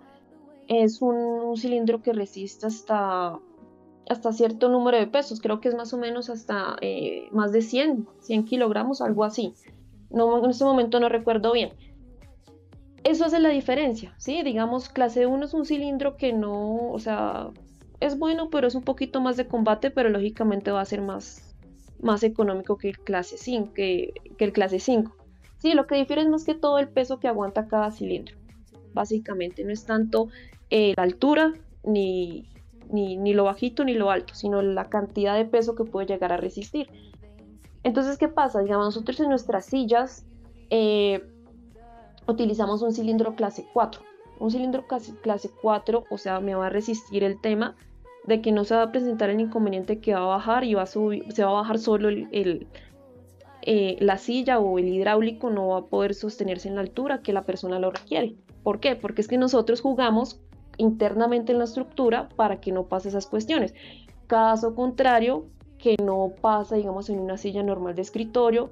[0.67, 3.39] es un, cilindro que resiste hasta,
[4.09, 7.61] hasta cierto número de pesos, creo que es más o menos hasta eh, más de
[7.61, 9.53] 100, 100 kilogramos, algo así.
[10.09, 11.71] No, en este momento no recuerdo bien.
[13.03, 14.43] Eso hace la diferencia, ¿sí?
[14.43, 17.49] Digamos, clase 1 es un cilindro que no, o sea,
[17.99, 21.55] es bueno, pero es un poquito más de combate, pero lógicamente va a ser más,
[22.01, 25.15] más económico que el clase 5, que, el clase 5.
[25.57, 28.35] Sí, lo que difiere es más que todo el peso que aguanta cada cilindro.
[28.93, 30.27] Básicamente, no es tanto
[30.69, 32.47] eh, la altura, ni,
[32.93, 36.31] ni, ni, lo bajito, ni lo alto, sino la cantidad de peso que puede llegar
[36.31, 36.87] a resistir.
[37.83, 38.61] Entonces, ¿qué pasa?
[38.61, 40.25] Digamos, nosotros en nuestras sillas
[40.69, 41.21] eh,
[42.27, 44.01] utilizamos un cilindro clase 4.
[44.39, 47.75] Un cilindro clase 4, o sea, me va a resistir el tema
[48.25, 50.83] de que no se va a presentar el inconveniente que va a bajar y va
[50.83, 52.67] a subir, se va a bajar solo el,
[53.61, 57.33] eh, la silla o el hidráulico no va a poder sostenerse en la altura que
[57.33, 58.35] la persona lo requiere.
[58.63, 58.95] ¿Por qué?
[58.95, 60.41] Porque es que nosotros jugamos
[60.77, 63.73] internamente en la estructura para que no pase esas cuestiones.
[64.27, 68.71] Caso contrario, que no pasa, digamos, en una silla normal de escritorio,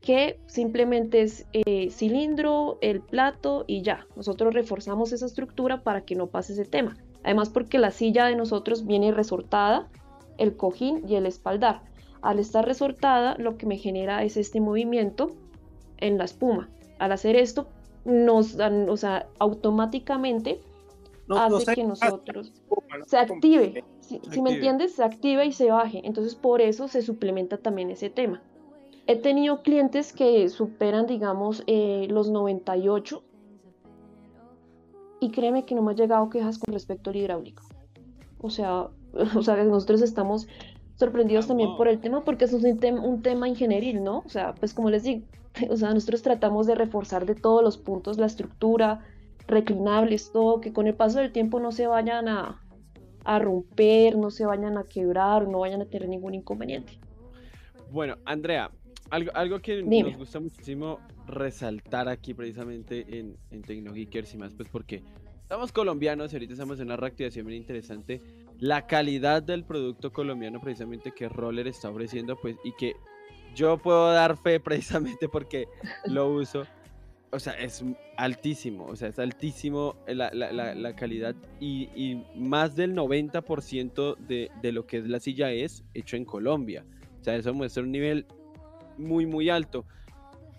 [0.00, 4.06] que simplemente es eh, cilindro, el plato y ya.
[4.16, 6.98] Nosotros reforzamos esa estructura para que no pase ese tema.
[7.22, 9.88] Además porque la silla de nosotros viene resortada,
[10.36, 11.80] el cojín y el espaldar.
[12.20, 15.30] Al estar resortada, lo que me genera es este movimiento
[15.96, 16.68] en la espuma.
[16.98, 17.66] Al hacer esto,
[18.04, 20.60] nos, o sea, automáticamente
[21.30, 22.52] hace que nosotros
[23.06, 23.84] se active.
[24.00, 26.02] Si, me entiendes, se activa y se baje.
[26.04, 28.42] Entonces por eso se suplementa también ese tema.
[29.06, 33.22] He tenido clientes que superan, digamos, eh, los 98
[35.20, 37.62] y créeme que no me ha llegado quejas con respecto al hidráulico.
[38.40, 38.88] O sea,
[39.36, 40.46] o sea, nosotros estamos
[40.96, 42.64] sorprendidos también por el tema porque es un,
[42.98, 44.18] un tema ingenieril, ¿no?
[44.18, 45.26] O sea, pues como les digo,
[45.70, 49.00] o sea, nosotros tratamos de reforzar de todos los puntos la estructura,
[49.46, 52.62] reclinables, todo, que con el paso del tiempo no se vayan a,
[53.24, 56.98] a romper, no se vayan a quebrar, no vayan a tener ningún inconveniente.
[57.90, 58.70] Bueno, Andrea,
[59.10, 64.68] algo, algo que nos gusta muchísimo resaltar aquí precisamente en, en Tecnogeekers y más, pues
[64.68, 65.02] porque
[65.42, 68.20] estamos colombianos y ahorita estamos en una reactivación bien interesante.
[68.58, 72.94] La calidad del producto colombiano precisamente que Roller está ofreciendo, pues, y que
[73.54, 75.68] yo puedo dar fe precisamente porque
[76.06, 76.64] lo uso
[77.34, 77.84] o sea, es
[78.16, 84.72] altísimo, o sea, es altísimo la, la, la, calidad y, más del 90% de, de,
[84.72, 86.84] lo que es la silla es hecho en Colombia.
[87.20, 88.26] O sea, eso muestra un nivel
[88.96, 89.84] muy, muy alto.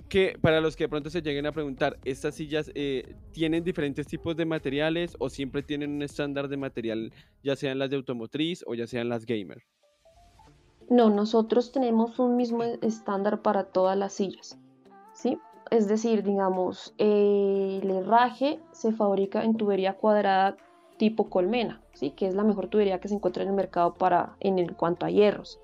[0.10, 4.06] Que para los que de pronto se lleguen a preguntar, ¿estas sillas eh, tienen diferentes
[4.06, 8.64] tipos de materiales o siempre tienen un estándar de material, ya sean las de automotriz
[8.68, 9.64] o ya sean las gamer?
[10.90, 14.60] No, nosotros tenemos un mismo estándar para todas las sillas.
[15.16, 15.40] ¿sí?
[15.72, 20.58] Es decir, digamos, el herraje se fabrica en tubería cuadrada
[20.98, 22.12] tipo colmena, ¿sí?
[22.12, 25.10] que es la mejor tubería que se encuentra en el mercado para, en cuanto a
[25.10, 25.60] hierros.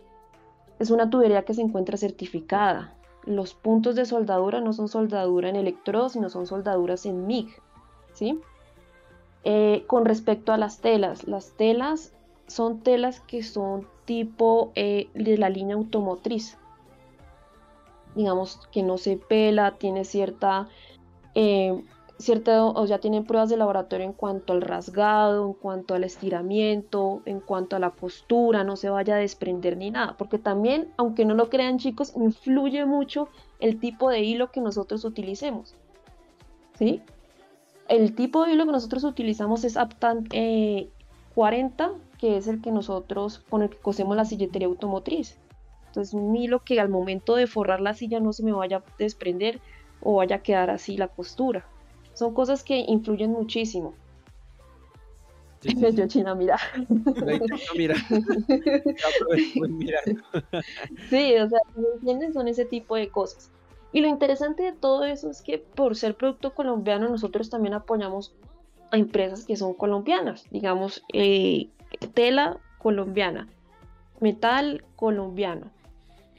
[0.80, 2.96] Es una tubería que se encuentra certificada.
[3.24, 7.50] Los puntos de soldadura no son soldadura en electrodos, sino son soldaduras en MIG.
[8.14, 8.40] ¿sí?
[9.44, 12.14] Eh, con respecto a las telas, las telas
[12.48, 16.58] son telas que son tipo eh, de la línea automotriz
[18.16, 20.68] digamos que no se pela, tiene cierta,
[21.36, 21.84] eh,
[22.18, 27.22] cierta, o ya tienen pruebas de laboratorio en cuanto al rasgado, en cuanto al estiramiento,
[27.26, 31.26] en cuanto a la costura, no se vaya a desprender ni nada, porque también, aunque
[31.26, 35.76] no lo crean chicos, influye mucho el tipo de hilo que nosotros utilicemos.
[36.78, 37.02] ¿Sí?
[37.88, 40.28] El tipo de hilo que nosotros utilizamos es Aptan
[41.36, 45.38] 40, eh, que es el que nosotros con el que cosemos la silletería automotriz.
[45.92, 49.60] Entonces hilo que al momento de forrar la silla no se me vaya a desprender
[50.02, 51.66] o vaya a quedar así la costura.
[52.14, 53.94] Son cosas que influyen muchísimo.
[55.60, 56.58] Sí, Yo china mira.
[57.76, 57.96] mira.
[61.10, 62.34] sí, o sea, ¿me entiendes?
[62.34, 63.52] Son ese tipo de cosas.
[63.92, 68.34] Y lo interesante de todo eso es que por ser producto colombiano nosotros también apoyamos
[68.92, 71.68] a empresas que son colombianas, digamos, eh,
[72.14, 73.50] tela colombiana,
[74.22, 75.70] metal colombiano.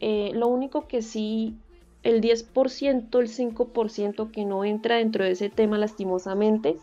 [0.02, 1.56] Eh, lo único que sí,
[2.02, 6.76] el 10%, el 5% que no entra dentro de ese tema lastimosamente,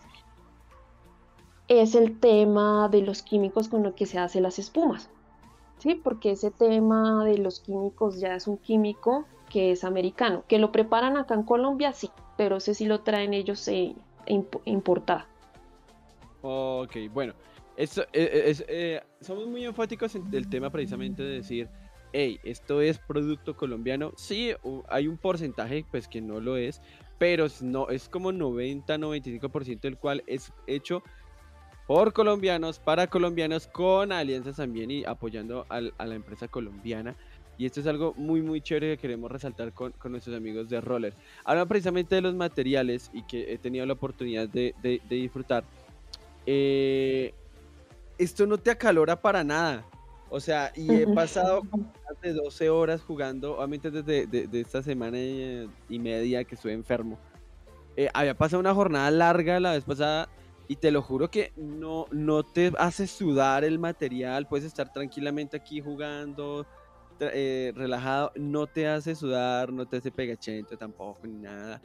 [1.67, 5.09] es el tema de los químicos con los que se hacen las espumas.
[5.79, 5.95] ¿sí?
[5.95, 10.43] Porque ese tema de los químicos ya es un químico que es americano.
[10.47, 13.95] Que lo preparan acá en Colombia, sí, pero ese sí lo traen ellos eh,
[14.65, 15.25] importado.
[16.41, 17.33] Ok, bueno,
[17.75, 21.69] eso, eh, eh, somos muy enfáticos en el tema precisamente de decir,
[22.13, 24.13] hey, esto es producto colombiano.
[24.15, 24.51] Sí,
[24.89, 26.81] hay un porcentaje pues que no lo es,
[27.17, 31.03] pero no, es como 90-95% del cual es hecho
[31.87, 37.15] por colombianos, para colombianos, con alianzas también y apoyando a la empresa colombiana.
[37.57, 41.13] Y esto es algo muy, muy chévere que queremos resaltar con, nuestros amigos de Roller.
[41.43, 45.65] Hablan precisamente de los materiales y que he tenido la oportunidad de, de disfrutar.
[46.45, 47.33] Eh,
[48.17, 49.85] esto no te acalora para nada.
[50.29, 55.17] O sea, y he pasado más de 12 horas jugando, obviamente desde de, esta semana
[55.17, 57.17] y, media que estuve enfermo.
[57.95, 60.29] Eh, había pasado una jornada larga la vez pasada
[60.67, 65.57] y te lo juro que no, no te hace sudar el material, puedes estar tranquilamente
[65.57, 66.67] aquí jugando,
[67.19, 71.81] eh, relajado, no te hace sudar, no te hace pegachento tampoco, ni nada.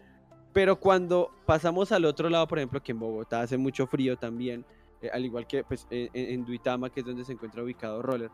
[0.52, 4.64] Pero cuando pasamos al otro lado, por ejemplo, que en Bogotá hace mucho frío también,
[5.04, 8.30] eh, al igual que pues, en, Duitama, que es donde se encuentra ubicado Roller,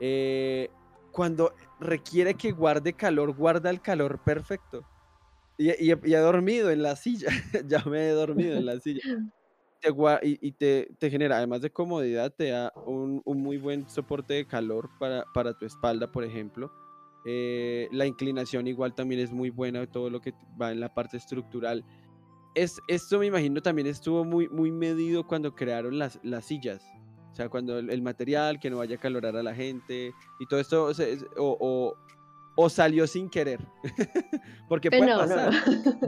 [0.00, 0.70] eh,
[1.12, 4.84] cuando requiere que guarde calor, guarda el calor perfecto.
[5.56, 7.28] Y, y, he dormido en la silla,
[7.66, 9.02] ya me he dormido en la silla.
[10.22, 14.46] y, te, te, genera, además de comodidad, te da un, un muy buen soporte de
[14.46, 16.72] calor para, para tu espalda, por ejemplo.
[17.26, 21.16] Eh, la inclinación igual también es muy buena, todo lo que va en la parte
[21.16, 21.84] estructural.
[22.54, 26.84] Es, esto me imagino también estuvo muy, muy medido cuando crearon las, las sillas.
[27.32, 30.60] O sea, cuando el, material, que no vaya a calorar a la gente y todo
[30.60, 30.92] esto,
[31.36, 31.96] o,
[32.54, 33.58] o, salió sin querer.
[34.68, 35.52] Porque puede no, pasar.
[35.52, 35.72] No.
[35.72, 35.98] Puede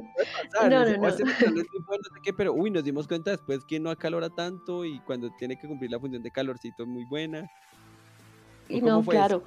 [0.52, 0.70] pasar.
[0.70, 2.36] no, no, no.
[2.36, 5.90] pero uy, nos dimos cuenta después que no acalora tanto y cuando tiene que cumplir
[5.90, 7.50] la función de calorcito es muy buena.
[8.68, 9.42] Y no, claro.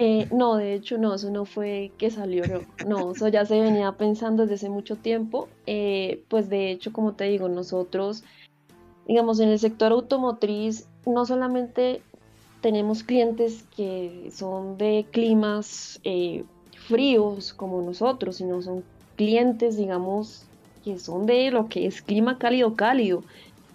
[0.00, 2.44] Eh, no, de hecho no, eso no fue que salió,
[2.86, 5.48] no, eso ya se venía pensando desde hace mucho tiempo.
[5.66, 8.22] Eh, pues de hecho, como te digo, nosotros,
[9.08, 12.00] digamos, en el sector automotriz, no solamente
[12.60, 16.44] tenemos clientes que son de climas eh,
[16.86, 18.84] fríos como nosotros, sino son
[19.16, 20.44] clientes, digamos,
[20.84, 23.24] que son de lo que es clima cálido cálido.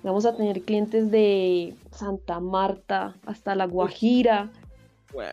[0.04, 4.52] Vamos a tener clientes de Santa Marta hasta La Guajira.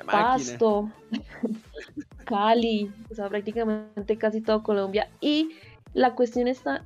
[0.07, 0.91] Pasto,
[2.25, 5.09] Cali, o sea, prácticamente casi todo Colombia.
[5.21, 5.51] Y
[5.95, 6.85] la cuestión está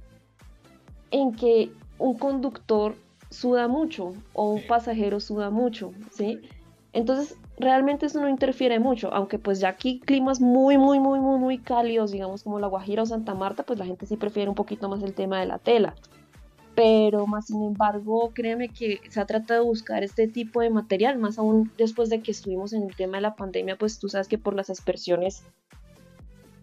[1.11, 2.95] en que un conductor
[3.31, 6.41] suda mucho o un pasajero suda mucho, ¿sí?
[6.93, 11.39] Entonces, realmente eso no interfiere mucho, aunque pues ya aquí climas muy, muy, muy, muy,
[11.39, 14.55] muy cálidos, digamos como La Guajira o Santa Marta, pues la gente sí prefiere un
[14.55, 15.95] poquito más el tema de la tela
[16.75, 21.19] pero más sin embargo, créeme que se ha tratado de buscar este tipo de material,
[21.19, 24.29] más aún después de que estuvimos en el tema de la pandemia, pues tú sabes
[24.29, 25.43] que por las aspersiones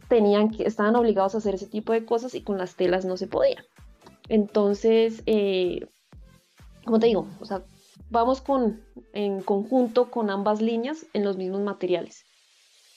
[0.09, 3.15] tenían que, estaban obligados a hacer ese tipo de cosas y con las telas no
[3.15, 3.63] se podía.
[4.27, 5.87] Entonces, eh,
[6.83, 7.63] como te digo, o sea,
[8.09, 8.81] vamos con,
[9.13, 12.25] en conjunto con ambas líneas en los mismos materiales.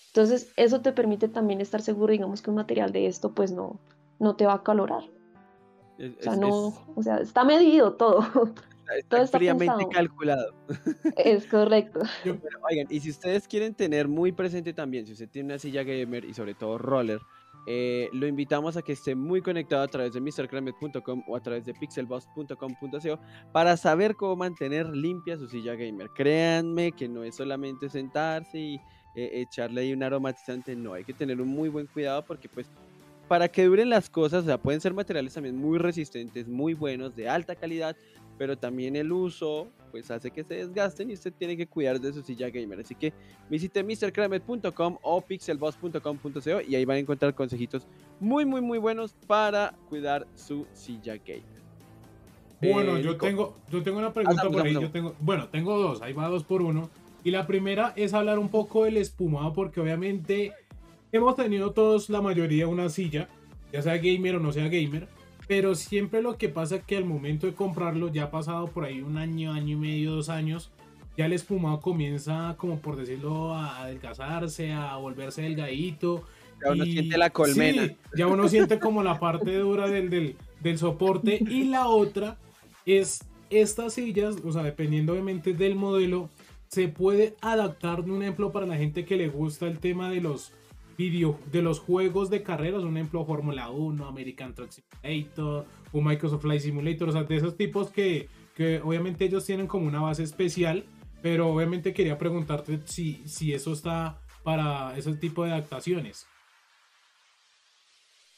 [0.08, 3.80] Entonces, eso te permite también estar seguro, digamos, que un material de esto pues no,
[4.18, 5.04] no te va a calorar
[5.98, 8.20] o sea, no, o sea, está medido todo.
[8.84, 10.52] Está, todo está fríamente calculado.
[11.16, 12.00] Es correcto.
[12.70, 16.26] oigan, y si ustedes quieren tener muy presente también, si usted tiene una silla gamer
[16.26, 17.18] y sobre todo roller,
[17.66, 21.64] eh, lo invitamos a que esté muy conectado a través de MrCramet.com o a través
[21.64, 23.18] de pixelboss.com.co
[23.52, 26.10] para saber cómo mantener limpia su silla gamer.
[26.14, 28.74] Créanme que no es solamente sentarse y
[29.16, 32.68] eh, echarle ahí un aromatizante, no, hay que tener un muy buen cuidado porque pues
[33.28, 37.16] para que duren las cosas, o sea, pueden ser materiales también muy resistentes, muy buenos,
[37.16, 37.96] de alta calidad,
[38.38, 42.12] pero también el uso pues hace que se desgasten y usted tiene que cuidar de
[42.12, 42.80] su silla gamer.
[42.80, 43.12] Así que
[43.48, 47.86] visite mrkramet.com o pixelboss.com.co y ahí van a encontrar consejitos
[48.18, 51.62] muy muy muy buenos para cuidar su silla gamer.
[52.60, 56.02] Bueno, eh, yo tengo yo tengo una pregunta por ahí, yo tengo, bueno, tengo dos,
[56.02, 56.90] ahí va dos por uno.
[57.22, 60.52] Y la primera es hablar un poco del espumado porque obviamente
[61.16, 63.28] hemos tenido todos, la mayoría, una silla,
[63.72, 65.08] ya sea gamer o no sea gamer,
[65.46, 68.84] pero siempre lo que pasa es que al momento de comprarlo, ya ha pasado por
[68.84, 70.72] ahí un año, año y medio, dos años,
[71.16, 76.24] ya el espumado comienza, como por decirlo, a adelgazarse, a volverse delgadito,
[76.60, 77.86] Ya uno siente la colmena.
[77.86, 81.38] Sí, ya uno siente como la parte dura del, del, del soporte.
[81.48, 82.38] Y la otra
[82.86, 86.28] es estas sillas, o sea, dependiendo obviamente del modelo,
[86.66, 90.52] se puede adaptar, un ejemplo, para la gente que le gusta el tema de los
[90.96, 96.42] video, de los juegos de carreras, un ejemplo, Fórmula 1, American Truck Simulator, un Microsoft
[96.42, 100.22] Flight Simulator, o sea, de esos tipos que, que obviamente ellos tienen como una base
[100.22, 100.84] especial,
[101.22, 106.26] pero obviamente quería preguntarte si, si eso está para ese tipo de adaptaciones.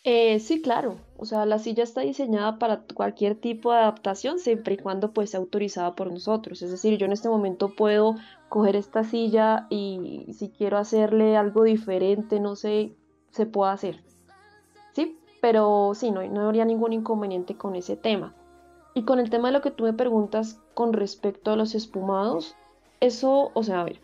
[0.08, 0.98] Eh, sí, claro.
[1.16, 5.30] O sea, la silla está diseñada para cualquier tipo de adaptación, siempre y cuando pues
[5.30, 6.62] sea autorizada por nosotros.
[6.62, 8.14] Es decir, yo en este momento puedo
[8.48, 12.94] coger esta silla y si quiero hacerle algo diferente, no sé,
[13.32, 14.04] se puede hacer.
[14.92, 15.18] ¿Sí?
[15.40, 18.32] Pero sí, no, no habría ningún inconveniente con ese tema.
[18.94, 22.54] Y con el tema de lo que tú me preguntas con respecto a los espumados,
[23.00, 24.00] eso, o sea, a ver,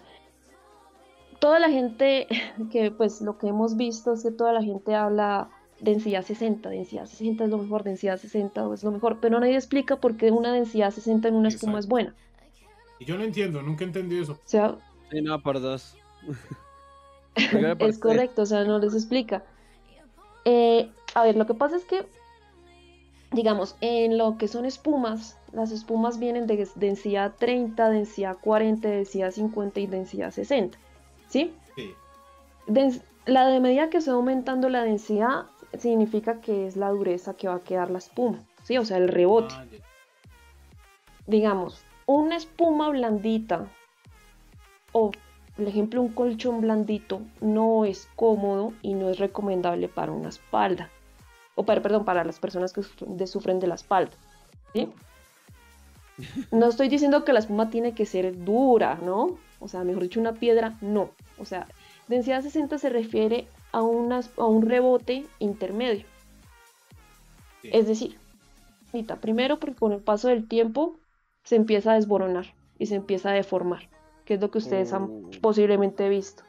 [1.39, 2.27] toda la gente
[2.73, 5.49] que pues lo que hemos visto es que toda la gente habla
[5.83, 9.97] densidad 60, densidad 60 es lo mejor, densidad 60 es lo mejor, pero nadie explica
[9.97, 12.15] por qué una densidad 60 en una espuma es buena.
[12.99, 14.33] Y yo no entiendo, nunca entendí eso.
[14.33, 14.77] O sea,
[15.11, 15.97] sí, no, por dos.
[17.35, 19.45] es correcto, o sea, no les explica.
[20.45, 22.07] Eh, a ver, lo que pasa es que,
[23.33, 29.33] digamos, en lo que son espumas, las espumas vienen de densidad 30, densidad 40, densidad
[29.33, 30.79] 50 y densidad 60.
[31.29, 31.53] ¿Sí?
[31.75, 31.95] Sí.
[33.25, 35.47] la de medida que se va aumentando la densidad,
[35.79, 38.79] significa que es la dureza que va a quedar la espuma, ¿sí?
[38.79, 39.55] O sea, el rebote.
[39.57, 39.65] Ah.
[41.27, 43.67] Digamos, una espuma blandita
[44.93, 45.13] o,
[45.57, 50.91] por ejemplo, un colchón blandito no es cómodo y no es recomendable para una espalda.
[51.55, 54.13] O para, perdón, para las personas que sufren de, sufren de la espalda.
[54.73, 54.89] ¿sí?
[56.51, 59.39] No estoy diciendo que la espuma tiene que ser dura, ¿no?
[59.61, 61.11] O sea, mejor dicho, una piedra, no.
[61.39, 61.67] O sea,
[62.09, 66.05] densidad 60 se refiere a, unas- a un rebote intermedio.
[67.63, 67.71] Sí.
[67.73, 68.17] Es decir,
[69.21, 70.97] primero porque con el paso del tiempo
[71.45, 72.47] se empieza a desboronar
[72.79, 73.89] y se empieza a deformar,
[74.25, 75.31] que es lo que ustedes han Mm.
[75.41, 76.43] posiblemente visto.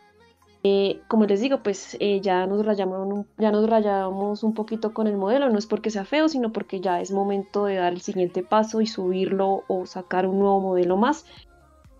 [0.65, 4.93] Eh, como les digo, pues eh, ya, nos rayamos un, ya nos rayamos un poquito
[4.93, 7.91] con el modelo, no es porque sea feo, sino porque ya es momento de dar
[7.91, 11.25] el siguiente paso y subirlo o sacar un nuevo modelo más.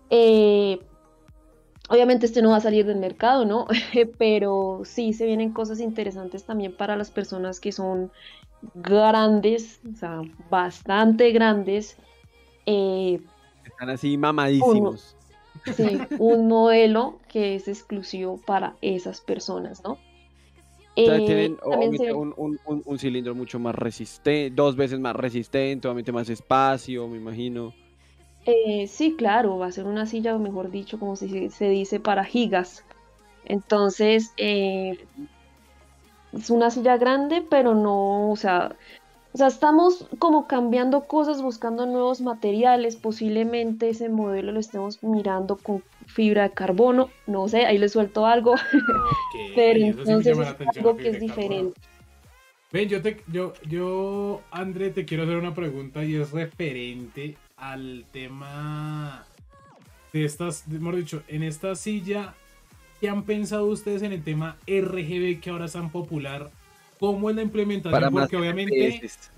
[0.08, 0.80] Eh,
[1.88, 3.66] obviamente este no va a salir del mercado, ¿no?
[4.18, 8.10] Pero sí se vienen cosas interesantes también para las personas que son
[8.74, 11.96] grandes, o sea, bastante grandes.
[12.66, 13.20] Eh,
[13.64, 15.16] Están así mamadísimos.
[15.76, 19.92] Sí, un modelo que es exclusivo para esas personas, ¿no?
[19.92, 19.98] O
[21.04, 24.76] sea, Eh, tienen también obviamente se- un, un- un- un cilindro mucho más resistente, dos
[24.76, 27.72] veces más resistente, obviamente más espacio, me imagino.
[28.46, 32.24] Eh, sí, claro, va a ser una silla, mejor dicho, como se, se dice, para
[32.24, 32.84] gigas.
[33.44, 35.04] Entonces, eh,
[36.32, 38.76] es una silla grande, pero no, o sea,
[39.32, 42.94] o sea, estamos como cambiando cosas, buscando nuevos materiales.
[42.94, 48.26] Posiblemente ese modelo lo estemos mirando con fibra de carbono, no sé, ahí les suelto
[48.26, 48.54] algo.
[49.56, 51.80] Pero sí entonces es algo que es diferente.
[52.72, 58.04] Ven, yo te, yo, yo, André, te quiero hacer una pregunta y es referente al
[58.12, 59.24] tema
[60.12, 62.34] de estas, mejor dicho, en esta silla,
[63.00, 66.50] ¿qué han pensado ustedes en el tema RGB que ahora es tan popular?
[67.00, 67.92] ¿Cómo es la implementación?
[67.92, 69.30] Para Porque obviamente FPS.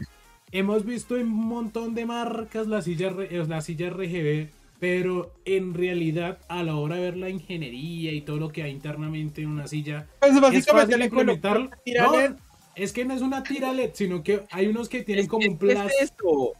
[0.51, 4.49] hemos visto en un montón de marcas la silla, eh, la silla RGB,
[4.81, 8.73] pero en realidad a la hora de ver la ingeniería y todo lo que hay
[8.73, 11.71] internamente en una silla, Pues es básicamente colocan implementarlo.
[12.31, 12.37] No,
[12.75, 15.47] es que no es una tira LED, sino que hay unos que tienen Es como
[15.47, 16.55] un ¿qué es plástico.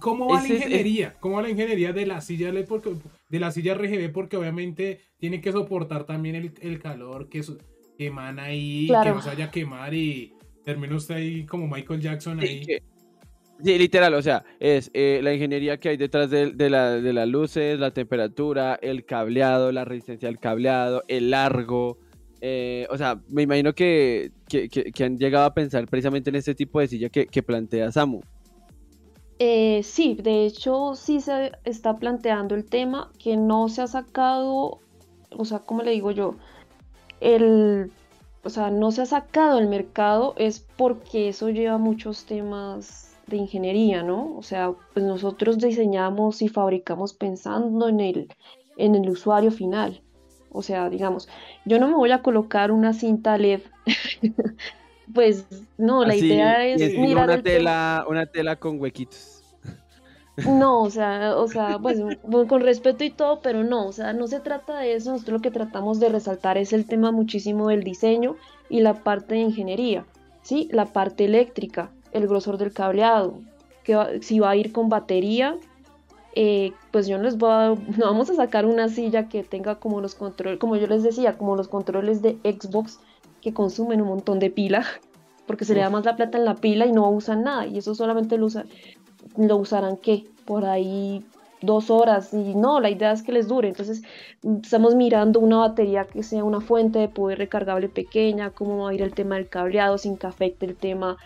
[0.00, 1.14] ¿Cómo va la ese es- ingeniería?
[1.20, 2.66] ¿Cómo va la ingeniería de la silla LED?
[2.66, 2.90] Porque,
[3.28, 7.58] de la silla RGB, porque obviamente tiene que soportar también el, el calor que, su-
[7.96, 9.04] que emana ahí, Claro.
[9.04, 12.62] que no se vaya a quemar y termina usted ahí como Michael Jackson ahí.
[13.64, 17.12] sí, literal, o sea, es eh, la ingeniería que hay detrás de, de la- de
[17.14, 21.98] las luces, la temperatura, el cableado, la resistencia al cableado, el largo.
[22.42, 26.36] eh, o sea, me imagino que, que- que- que han llegado a pensar precisamente en
[26.36, 28.20] este tipo de silla que, que plantea Samu.
[29.38, 34.80] Eh, sí, de hecho sí se está planteando el tema que no se ha sacado,
[35.30, 36.36] o sea, como le digo yo,
[37.20, 37.90] el,
[38.42, 43.36] o sea, no se ha sacado del mercado es porque eso lleva muchos temas de
[43.36, 44.36] ingeniería, ¿no?
[44.36, 48.28] O sea, pues nosotros diseñamos y fabricamos pensando en el,
[48.76, 50.00] en el usuario final.
[50.50, 51.28] O sea, digamos,
[51.64, 53.60] yo no me voy a colocar una cinta LED.
[55.12, 55.46] Pues
[55.78, 57.42] no, la Así, idea es encima mirar una tema.
[57.42, 59.42] tela, una tela con huequitos.
[60.44, 61.98] No, o sea, o sea, pues
[62.48, 65.10] con respeto y todo, pero no, o sea, no se trata de eso.
[65.12, 68.36] Nosotros lo que tratamos de resaltar es el tema muchísimo del diseño
[68.68, 70.06] y la parte de ingeniería,
[70.42, 70.68] ¿sí?
[70.72, 73.40] La parte eléctrica, el grosor del cableado,
[73.82, 75.58] que si va a ir con batería,
[76.34, 80.00] eh, pues yo les voy a, no vamos a sacar una silla que tenga como
[80.00, 83.00] los controles, como yo les decía, como los controles de Xbox
[83.46, 84.84] que consumen un montón de pila,
[85.46, 87.78] porque se le da más la plata en la pila y no usan nada, y
[87.78, 88.66] eso solamente lo, usan,
[89.36, 91.24] lo usarán qué, por ahí
[91.62, 94.02] dos horas, y no, la idea es que les dure, entonces
[94.64, 98.94] estamos mirando una batería que sea una fuente de poder recargable pequeña, cómo va a
[98.94, 101.16] ir el tema del cableado sin que afecte el tema,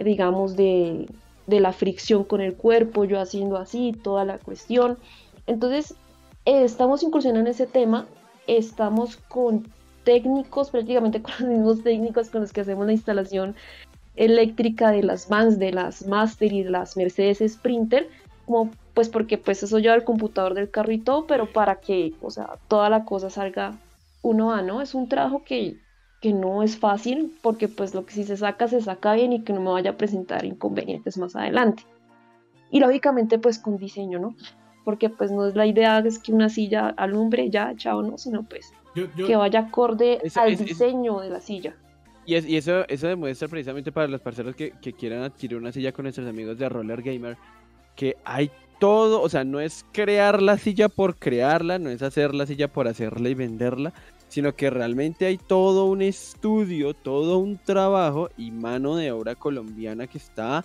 [0.00, 1.06] digamos, de,
[1.46, 4.98] de la fricción con el cuerpo, yo haciendo así, toda la cuestión.
[5.46, 5.94] Entonces,
[6.44, 8.06] eh, estamos incursionando en ese tema,
[8.48, 9.68] estamos con
[10.04, 13.54] técnicos, prácticamente con los mismos técnicos con los que hacemos la instalación
[14.16, 18.08] eléctrica de las Vans, de las Master y de las Mercedes Sprinter,
[18.46, 22.14] como pues porque pues eso lleva el computador del carro y todo, pero para que,
[22.20, 23.78] o sea, toda la cosa salga
[24.22, 24.82] uno a, ¿no?
[24.82, 25.76] Es un trabajo que
[26.20, 29.42] que no es fácil porque pues lo que si se saca se saca bien y
[29.42, 31.84] que no me vaya a presentar inconvenientes más adelante.
[32.70, 34.34] Y lógicamente pues con diseño, ¿no?
[34.84, 38.42] Porque pues no es la idea es que una silla alumbre ya, chao, no, sino
[38.42, 41.76] pues que vaya acorde al diseño de la silla.
[42.26, 45.92] Y, y, eso, eso demuestra precisamente para las personas que, que quieran adquirir una silla
[45.92, 47.36] con nuestros amigos de Roller Gamer,
[47.96, 52.34] que hay todo, o sea, no es crear la silla por crearla, no es hacer
[52.34, 53.92] la silla por hacerla y venderla,
[54.28, 60.06] sino que realmente hay todo un estudio, todo un trabajo y mano de obra colombiana
[60.06, 60.64] que está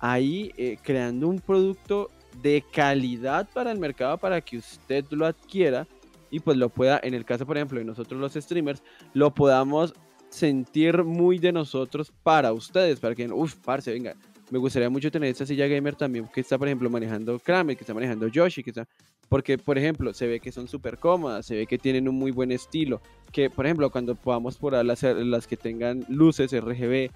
[0.00, 2.10] ahí eh, creando un producto
[2.42, 5.86] de calidad para el mercado para que usted lo adquiera
[6.32, 8.82] y pues lo pueda, en el caso por ejemplo de nosotros los streamers,
[9.14, 9.94] lo podamos
[10.28, 14.16] sentir muy de nosotros para ustedes, para que, uff, parce, venga,
[14.50, 17.84] me gustaría mucho tener esta silla gamer también que está por ejemplo manejando Kramer, que
[17.84, 18.88] está manejando Yoshi, que está
[19.32, 22.32] porque, por ejemplo, se ve que son súper cómodas, se ve que tienen un muy
[22.32, 23.00] buen estilo.
[23.32, 27.10] Que, por ejemplo, cuando podamos por las, las que tengan luces RGB,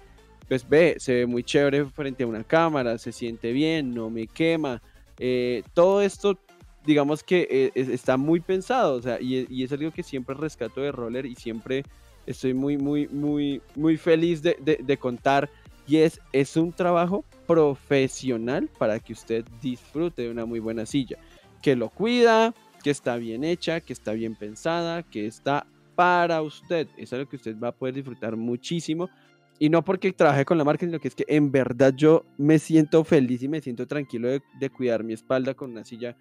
[0.47, 4.25] pues ve, se ve muy chévere frente a una cámara, se siente bien, no me
[4.25, 4.81] quema.
[5.19, 6.39] Eh, todo esto,
[6.87, 10.91] digamos que eh, está muy pensado, o sea, y, es algo que siempre rescato de
[10.91, 11.83] Roller y siempre
[12.25, 15.49] estoy muy, muy, muy, muy feliz de, de contar.
[15.85, 21.17] Y es, es un trabajo profesional para que usted disfrute de una muy buena silla
[21.61, 25.65] que lo cuida, que está bien hecha, que está bien pensada, que está
[25.95, 26.87] para usted.
[26.97, 29.09] Es algo que usted va a poder disfrutar muchísimo.
[29.59, 32.59] Y no porque trabaje con la marca, sino que es que en verdad yo me
[32.59, 36.15] siento feliz y me siento tranquilo de, cuidar mi espalda con una silla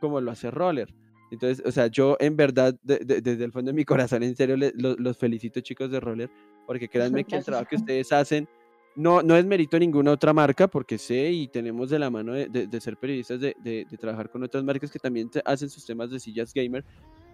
[0.00, 0.92] como lo hace Roller.
[1.30, 5.16] Entonces, o sea, yo en verdad, desde el fondo de mi corazón, en serio, los
[5.16, 6.30] felicito chicos de Roller,
[6.66, 8.48] porque créanme que el trabajo que ustedes hacen
[8.96, 12.80] no, no es mérito ninguna otra marca, porque sé y tenemos de la mano de,
[12.80, 16.84] ser periodistas, de, trabajar con otras marcas que también hacen sus temas de sillas gamer,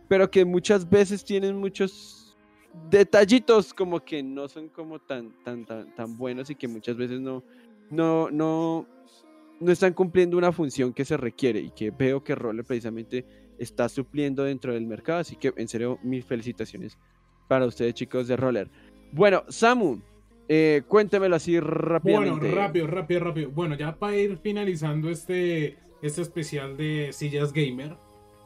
[0.08, 2.36] pero que muchas veces tienen muchos
[2.90, 7.20] detallitos como que no son como tan, tan, tan, tan buenos y que muchas veces
[7.20, 7.42] no,
[7.90, 8.86] no, no,
[9.60, 13.24] no están cumpliendo una función que se requiere y que veo que Roller precisamente
[13.58, 15.20] está supliendo dentro del mercado.
[15.20, 16.98] Así que en serio, mis felicitaciones
[17.48, 18.68] para ustedes chicos de Roller.
[19.12, 20.00] Bueno, Samu,
[20.48, 22.40] eh, cuéntemelo así rápidamente.
[22.40, 23.50] Bueno, rápido, rápido, rápido.
[23.50, 27.96] Bueno, ya para ir finalizando este, este especial de sillas gamer,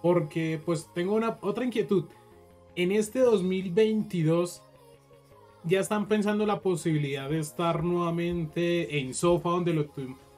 [0.03, 2.05] porque pues tengo una otra inquietud.
[2.77, 4.63] En este 2022
[5.65, 9.87] ya están pensando la posibilidad de estar nuevamente en Sofa, donde, lo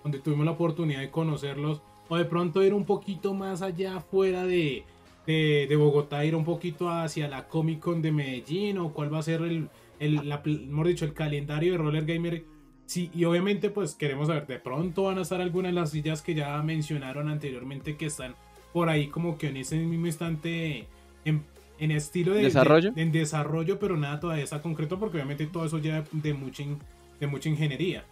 [0.02, 4.44] donde tuvimos la oportunidad de conocerlos, o de pronto ir un poquito más allá fuera
[4.44, 4.84] de,
[5.26, 9.20] de, de Bogotá, ir un poquito hacia la Comic Con de Medellín, o cuál va
[9.20, 10.42] a ser el, el, la,
[10.84, 12.44] dicho, el calendario de Roller Gamer.
[12.86, 16.20] Sí, y obviamente pues queremos saber, de pronto van a estar algunas de las sillas
[16.20, 18.34] que ya mencionaron anteriormente que están
[18.72, 20.86] por ahí como que en ese mismo instante
[21.24, 21.44] en,
[21.78, 22.92] en estilo de desarrollo.
[22.96, 26.64] en desarrollo, pero nada todavía está concreto porque obviamente todo eso ya de mucha,
[27.20, 28.04] de mucha ingeniería.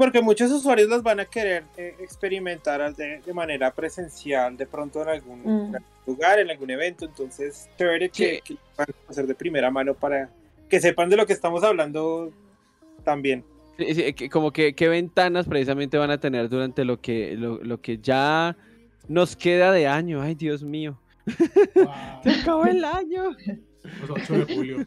[0.00, 5.02] Porque muchos usuarios las van a querer eh, experimentar de, de, manera presencial, de pronto
[5.02, 5.76] en algún, mm.
[6.06, 7.04] lugar, en algún evento.
[7.04, 10.30] Entonces, chévere que, que, van a hacer de primera mano para
[10.70, 12.32] que sepan de lo que estamos hablando
[13.04, 13.44] también.
[14.32, 18.56] como que qué ventanas precisamente van a tener durante lo que, lo, que ya
[19.06, 20.22] nos queda de año.
[20.22, 20.98] Ay, Dios mío.
[22.24, 23.36] Se acabó el año.
[24.08, 24.86] 8 de julio.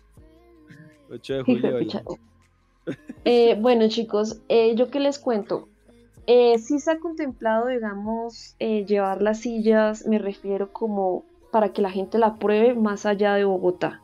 [1.11, 1.80] 8 de julio.
[3.26, 5.70] Eh, bueno, chicos, eh, yo qué les cuento.
[6.28, 11.82] Eh, sí se ha contemplado, digamos, eh, llevar las sillas, me refiero como para que
[11.82, 14.02] la gente la pruebe más allá de Bogotá.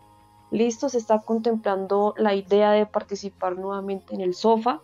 [0.52, 4.82] Listo, se está contemplando la idea de participar nuevamente en el SOFA,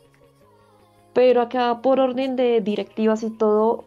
[1.14, 3.86] pero acá por orden de directivas y todo,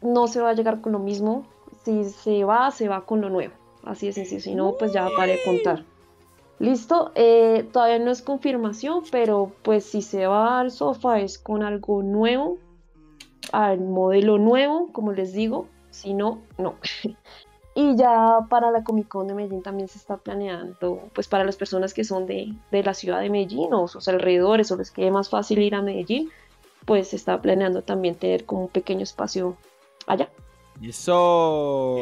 [0.00, 1.44] no se va a llegar con lo mismo.
[1.84, 3.52] Si se va, se va con lo nuevo.
[3.84, 4.16] Así es.
[4.42, 5.84] Si no, pues ya para de contar.
[6.58, 11.62] Listo, eh, todavía no es confirmación, pero pues si se va al sofá es con
[11.62, 12.58] algo nuevo,
[13.52, 15.66] al modelo nuevo, como les digo.
[15.90, 16.74] Si no, no.
[17.76, 21.56] Y ya para la Comic Con de Medellín también se está planeando, pues para las
[21.56, 25.28] personas que son de, la ciudad de Medellín o sus alrededores o les quede más
[25.28, 26.30] fácil ir a Medellín,
[26.84, 29.56] pues se está planeando también tener como un pequeño espacio
[30.06, 30.30] allá.
[30.80, 31.96] Eso.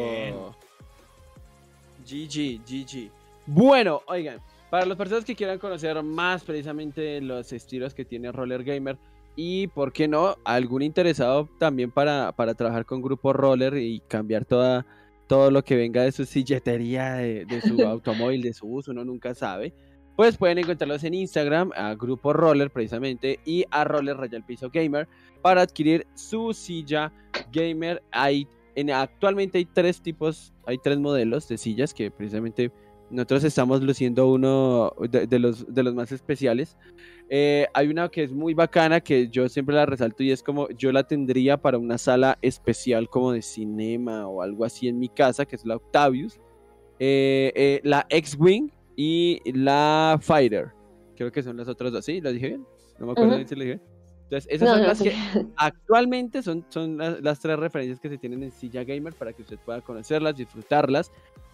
[2.04, 3.21] GG, GG.
[3.46, 4.40] Bueno, oigan,
[4.70, 8.98] para las personas que quieran conocer más precisamente los estilos que tiene Roller Gamer
[9.36, 14.44] y, ¿por qué no?, algún interesado también para, para trabajar con Grupo Roller y cambiar
[14.44, 14.86] toda
[15.32, 19.34] todo lo que venga de su silletería, de, su automóvil, de su uso, uno nunca
[19.34, 19.72] sabe.
[20.14, 25.08] Pues pueden encontrarlos en Instagram, a Grupo Roller precisamente, y a Roller Rayal Piso Gamer
[25.40, 27.10] para adquirir su silla
[27.50, 28.02] gamer.
[28.10, 32.70] Hay, en, actualmente hay tres tipos, hay tres modelos de sillas que precisamente
[33.12, 36.78] nosotros estamos luciendo uno de, los, de los más especiales.
[37.28, 40.68] Eh, hay una que es muy bacana que yo siempre la resalto y es como
[40.70, 45.08] yo la tendría para una sala especial como de cinema o algo así en mi
[45.08, 46.40] casa, que es la Octavius.
[46.98, 50.72] Eh, eh, la X-Wing y la Fighter.
[51.16, 52.04] Creo que son las otras dos.
[52.04, 52.20] ¿Sí?
[52.20, 52.66] ¿Las dije bien?
[52.98, 53.80] No me acuerdo si las dije
[54.24, 55.14] Entonces, esas son las que
[55.56, 59.42] actualmente son, son las, las, tres referencias que se tienen en Silla Gamer para que
[59.42, 61.12] usted pueda conocerlas, disfrutarlas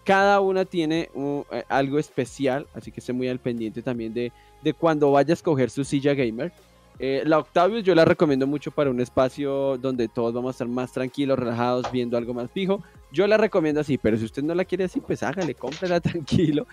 [0.09, 4.32] cada una tiene eh, algo especial, así que esté muy al pendiente también de,
[4.62, 6.50] de cuando vaya a escoger su silla gamer.
[6.98, 10.66] Eh, la Octavius yo la recomiendo mucho para un espacio donde todos vamos a estar
[10.66, 12.82] más tranquilos, relajados, viendo algo más fijo.
[13.12, 16.66] Yo la recomiendo así, pero si usted no la quiere así, pues hágale, cómprela tranquilo.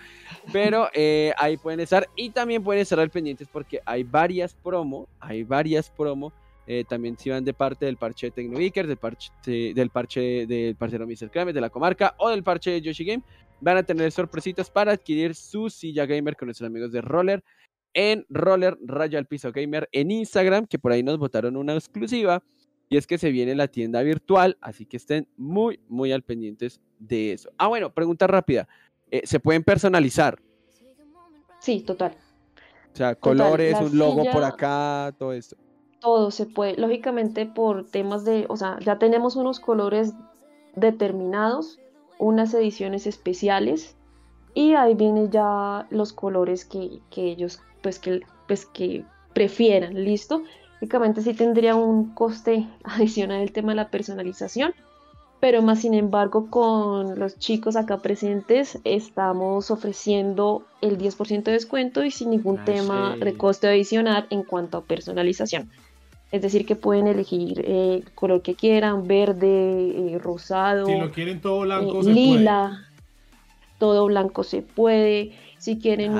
[0.50, 5.08] Pero eh, ahí pueden estar y también pueden estar al pendientes porque hay varias promo,
[5.20, 6.32] hay varias promo
[6.66, 10.74] eh, también si van de parte del parche de Tecnogeekers, del parche, del parche del
[10.74, 11.30] parcero Mr.
[11.30, 13.22] Kramer, de la comarca o del parche de Yoshi Game,
[13.60, 17.44] van a tener sorpresitas para adquirir su silla gamer con nuestros amigos de Roller
[17.94, 22.42] en Roller Raya al Piso Gamer en Instagram, que por ahí nos votaron una exclusiva.
[22.88, 26.80] Y es que se viene la tienda virtual, así que estén muy, muy al pendientes
[27.00, 27.50] de eso.
[27.58, 28.68] Ah, bueno, pregunta rápida.
[29.10, 30.40] Eh, ¿Se pueden personalizar?
[31.58, 32.16] Sí, total.
[32.92, 35.56] O sea, colores, un logo por acá, todo esto
[36.06, 40.12] todo se puede, lógicamente por temas de, o sea, ya tenemos unos colores
[40.76, 41.80] determinados,
[42.20, 43.96] unas ediciones especiales
[44.54, 50.44] y ahí vienen ya los colores que, ellos pues que, pues que prefieran, ¿listo?
[50.80, 54.74] Lógicamente sí tendría un coste adicional el tema de la personalización,
[55.40, 62.04] pero más sin embargo con los chicos acá presentes estamos ofreciendo el 10% de descuento
[62.04, 65.68] y sin ningún ah, tema de coste adicional en cuanto a personalización.
[66.32, 70.86] Es decir, que pueden elegir eh, el color que quieran, verde, eh, rosado.
[70.86, 72.84] Si lo quieren todo blanco, eh, lila,
[73.78, 75.32] todo blanco se puede.
[75.58, 76.12] Si quieren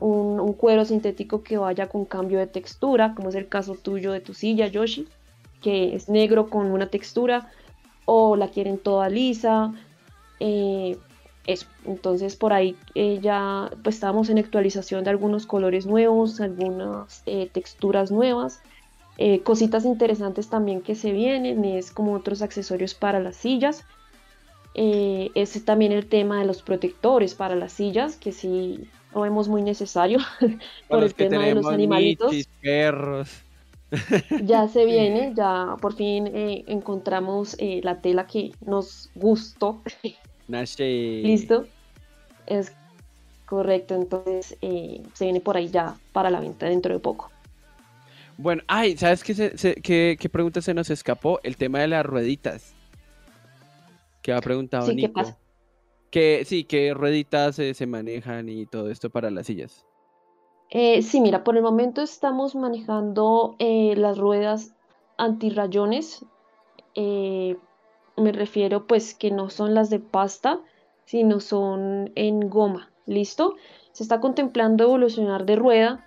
[0.00, 4.20] un, cuero sintético que vaya con cambio de textura, como es el caso tuyo de
[4.20, 5.08] tu silla, Yoshi,
[5.62, 7.50] que es negro con una textura,
[8.04, 9.72] o la quieren toda lisa.
[10.38, 11.66] eso.
[11.84, 18.62] Entonces por ahí ya pues estamos en actualización de algunos colores nuevos, algunas texturas nuevas.
[19.16, 23.84] Eh, cositas interesantes también que se vienen es como otros accesorios para las sillas.
[24.74, 29.48] Eh, es también el tema de los protectores para las sillas, que sí lo vemos
[29.48, 30.18] muy necesario
[30.88, 32.34] por el tema de los animalitos.
[32.60, 33.30] perros.
[34.42, 39.82] Ya se viene, ya por fin eh, encontramos la tela que nos gustó.
[41.22, 41.66] Listo.
[42.46, 42.72] Es
[43.46, 47.30] correcto, entonces se viene por ahí ya para la venta dentro de poco.
[48.36, 51.40] Bueno, ay, ¿sabes qué, qué, pregunta se nos escapó?
[51.42, 52.74] El tema de las rueditas.
[54.22, 55.08] Que ha preguntado sí, Nico.
[55.08, 55.38] ¿qué pasa?
[56.10, 59.84] Que, sí, qué rueditas se manejan y todo esto para las sillas.
[60.70, 64.74] Eh, sí, mira, por el momento estamos manejando eh, las ruedas
[65.16, 66.24] antirrayones.
[66.94, 67.56] Eh,
[68.16, 70.60] me refiero pues que no son las de pasta,
[71.04, 72.90] sino son en goma.
[73.06, 73.54] ¿Listo?
[73.92, 76.04] Se está contemplando evolucionar de rueda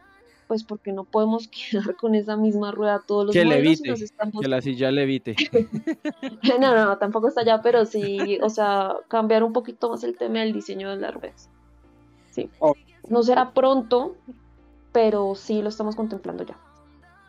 [0.47, 3.93] pues porque no podemos quedar con esa misma rueda todos los que levite,
[4.41, 5.35] que la silla levite.
[6.59, 10.39] no, no, tampoco está allá, pero sí, o sea, cambiar un poquito más el tema
[10.39, 11.49] del diseño de las ruedas.
[12.31, 12.49] Sí.
[13.09, 14.15] No será pronto,
[14.91, 16.57] pero sí lo estamos contemplando ya.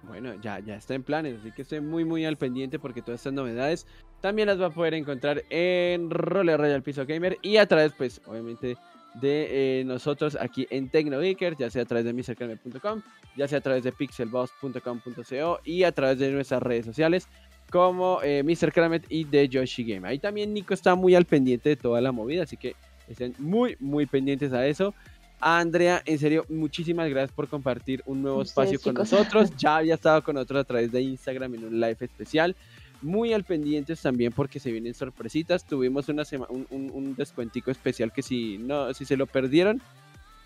[0.02, 3.20] Bueno, ya, ya está en planes, así que estoy muy, muy al pendiente porque todas
[3.20, 3.86] estas novedades
[4.20, 8.20] también las va a poder encontrar en Roller Royal Piso Gamer y a través, pues,
[8.26, 8.76] obviamente,
[9.14, 13.02] de eh, nosotros aquí en TecnoGeekers, ya sea a través de misercreme.com,
[13.36, 17.28] ya sea a través de pixelboss.com.co y a través de nuestras redes sociales.
[17.70, 18.72] como eh, Mr.
[18.72, 20.08] Kramet y de Yoshi Game.
[20.08, 22.74] Ahí también Nico está muy al pendiente de toda la movida, así que
[23.08, 24.94] estén muy, muy pendientes a eso.
[25.40, 29.50] Andrea, en serio, muchísimas gracias por compartir un nuevo espacio con nosotros.
[29.58, 32.56] Ya había estado con nosotros a través de Instagram en un live especial.
[33.00, 35.64] Muy al pendientes también porque se vienen sorpresitas.
[35.64, 39.80] Tuvimos una un, un, descuentico especial que si no, si se lo perdieron,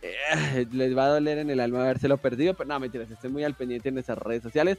[0.03, 2.55] eh, les va a doler en el alma habérselo perdido.
[2.55, 4.79] Pero no, mentiras, estén muy al pendiente en nuestras redes sociales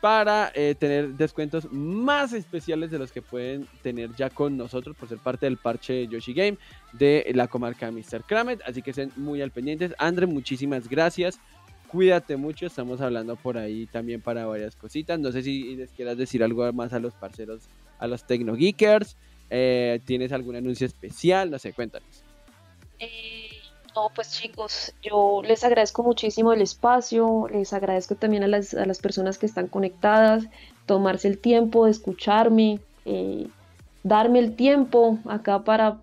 [0.00, 5.08] para eh, tener descuentos más especiales de los que pueden tener ya con nosotros por
[5.08, 6.56] ser parte del parche Yoshi Game
[6.92, 8.24] de la comarca Mr.
[8.26, 8.62] Kramet.
[8.66, 9.94] Así que estén muy al pendientes.
[9.98, 11.38] Andre, muchísimas gracias.
[11.90, 15.18] Cuídate mucho, estamos hablando por ahí también para varias cositas.
[15.18, 17.62] No sé si les quieras decir algo más a los parceros,
[17.98, 19.16] a los Tecno Geekers.
[19.50, 21.50] Eh, ¿Tienes algún anuncio especial?
[21.50, 22.22] No sé, cuéntanos.
[22.98, 23.50] Eh
[23.94, 28.86] no, pues chicos, yo les agradezco muchísimo el espacio, les agradezco también a las, a
[28.86, 30.44] las personas que están conectadas,
[30.86, 33.48] tomarse el tiempo de escucharme, eh,
[34.04, 35.98] darme el tiempo acá para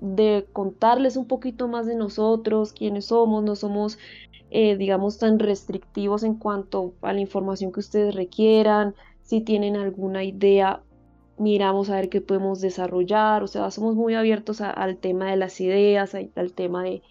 [0.00, 3.98] de contarles un poquito más de nosotros, quiénes somos, no somos,
[4.50, 10.24] eh, digamos, tan restrictivos en cuanto a la información que ustedes requieran, si tienen alguna
[10.24, 10.82] idea,
[11.38, 15.60] miramos a ver qué podemos desarrollar, o sea, somos muy abiertos al tema de las
[15.60, 17.02] ideas, al tema de,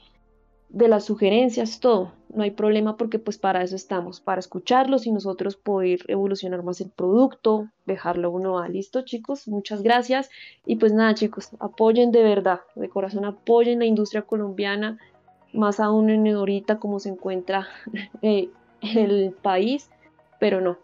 [0.70, 2.12] de las sugerencias, todo.
[2.34, 6.80] No hay problema porque pues para eso estamos, para escucharlos y nosotros poder evolucionar más
[6.80, 10.30] el producto, dejarlo uno a listo chicos, muchas gracias.
[10.66, 15.00] Y pues nada chicos, apoyen de verdad, de corazón apoyen la industria colombiana,
[15.54, 17.68] más aún en ahorita como se encuentra
[18.22, 18.50] eh,
[18.82, 19.90] el país,
[20.40, 20.78] pero no,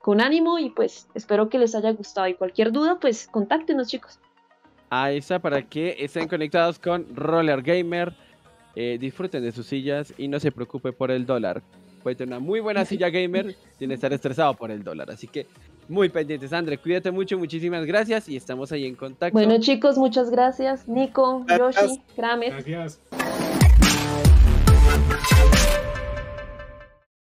[0.00, 4.18] con ánimo y pues espero que les haya gustado y cualquier duda pues contáctenos chicos.
[4.90, 8.14] Ahí está para que estén conectados con Roller Gamer
[8.74, 11.62] eh, disfruten de sus sillas y no se preocupe por el dólar.
[12.02, 15.10] Puede tener una muy buena silla gamer sin estar estresado por el dólar.
[15.10, 15.46] Así que
[15.88, 16.78] muy pendientes, André.
[16.78, 19.34] Cuídate mucho, muchísimas gracias y estamos ahí en contacto.
[19.34, 20.88] Bueno, chicos, muchas gracias.
[20.88, 22.50] Nico, Yoshi, Kramer.
[22.50, 23.00] Gracias.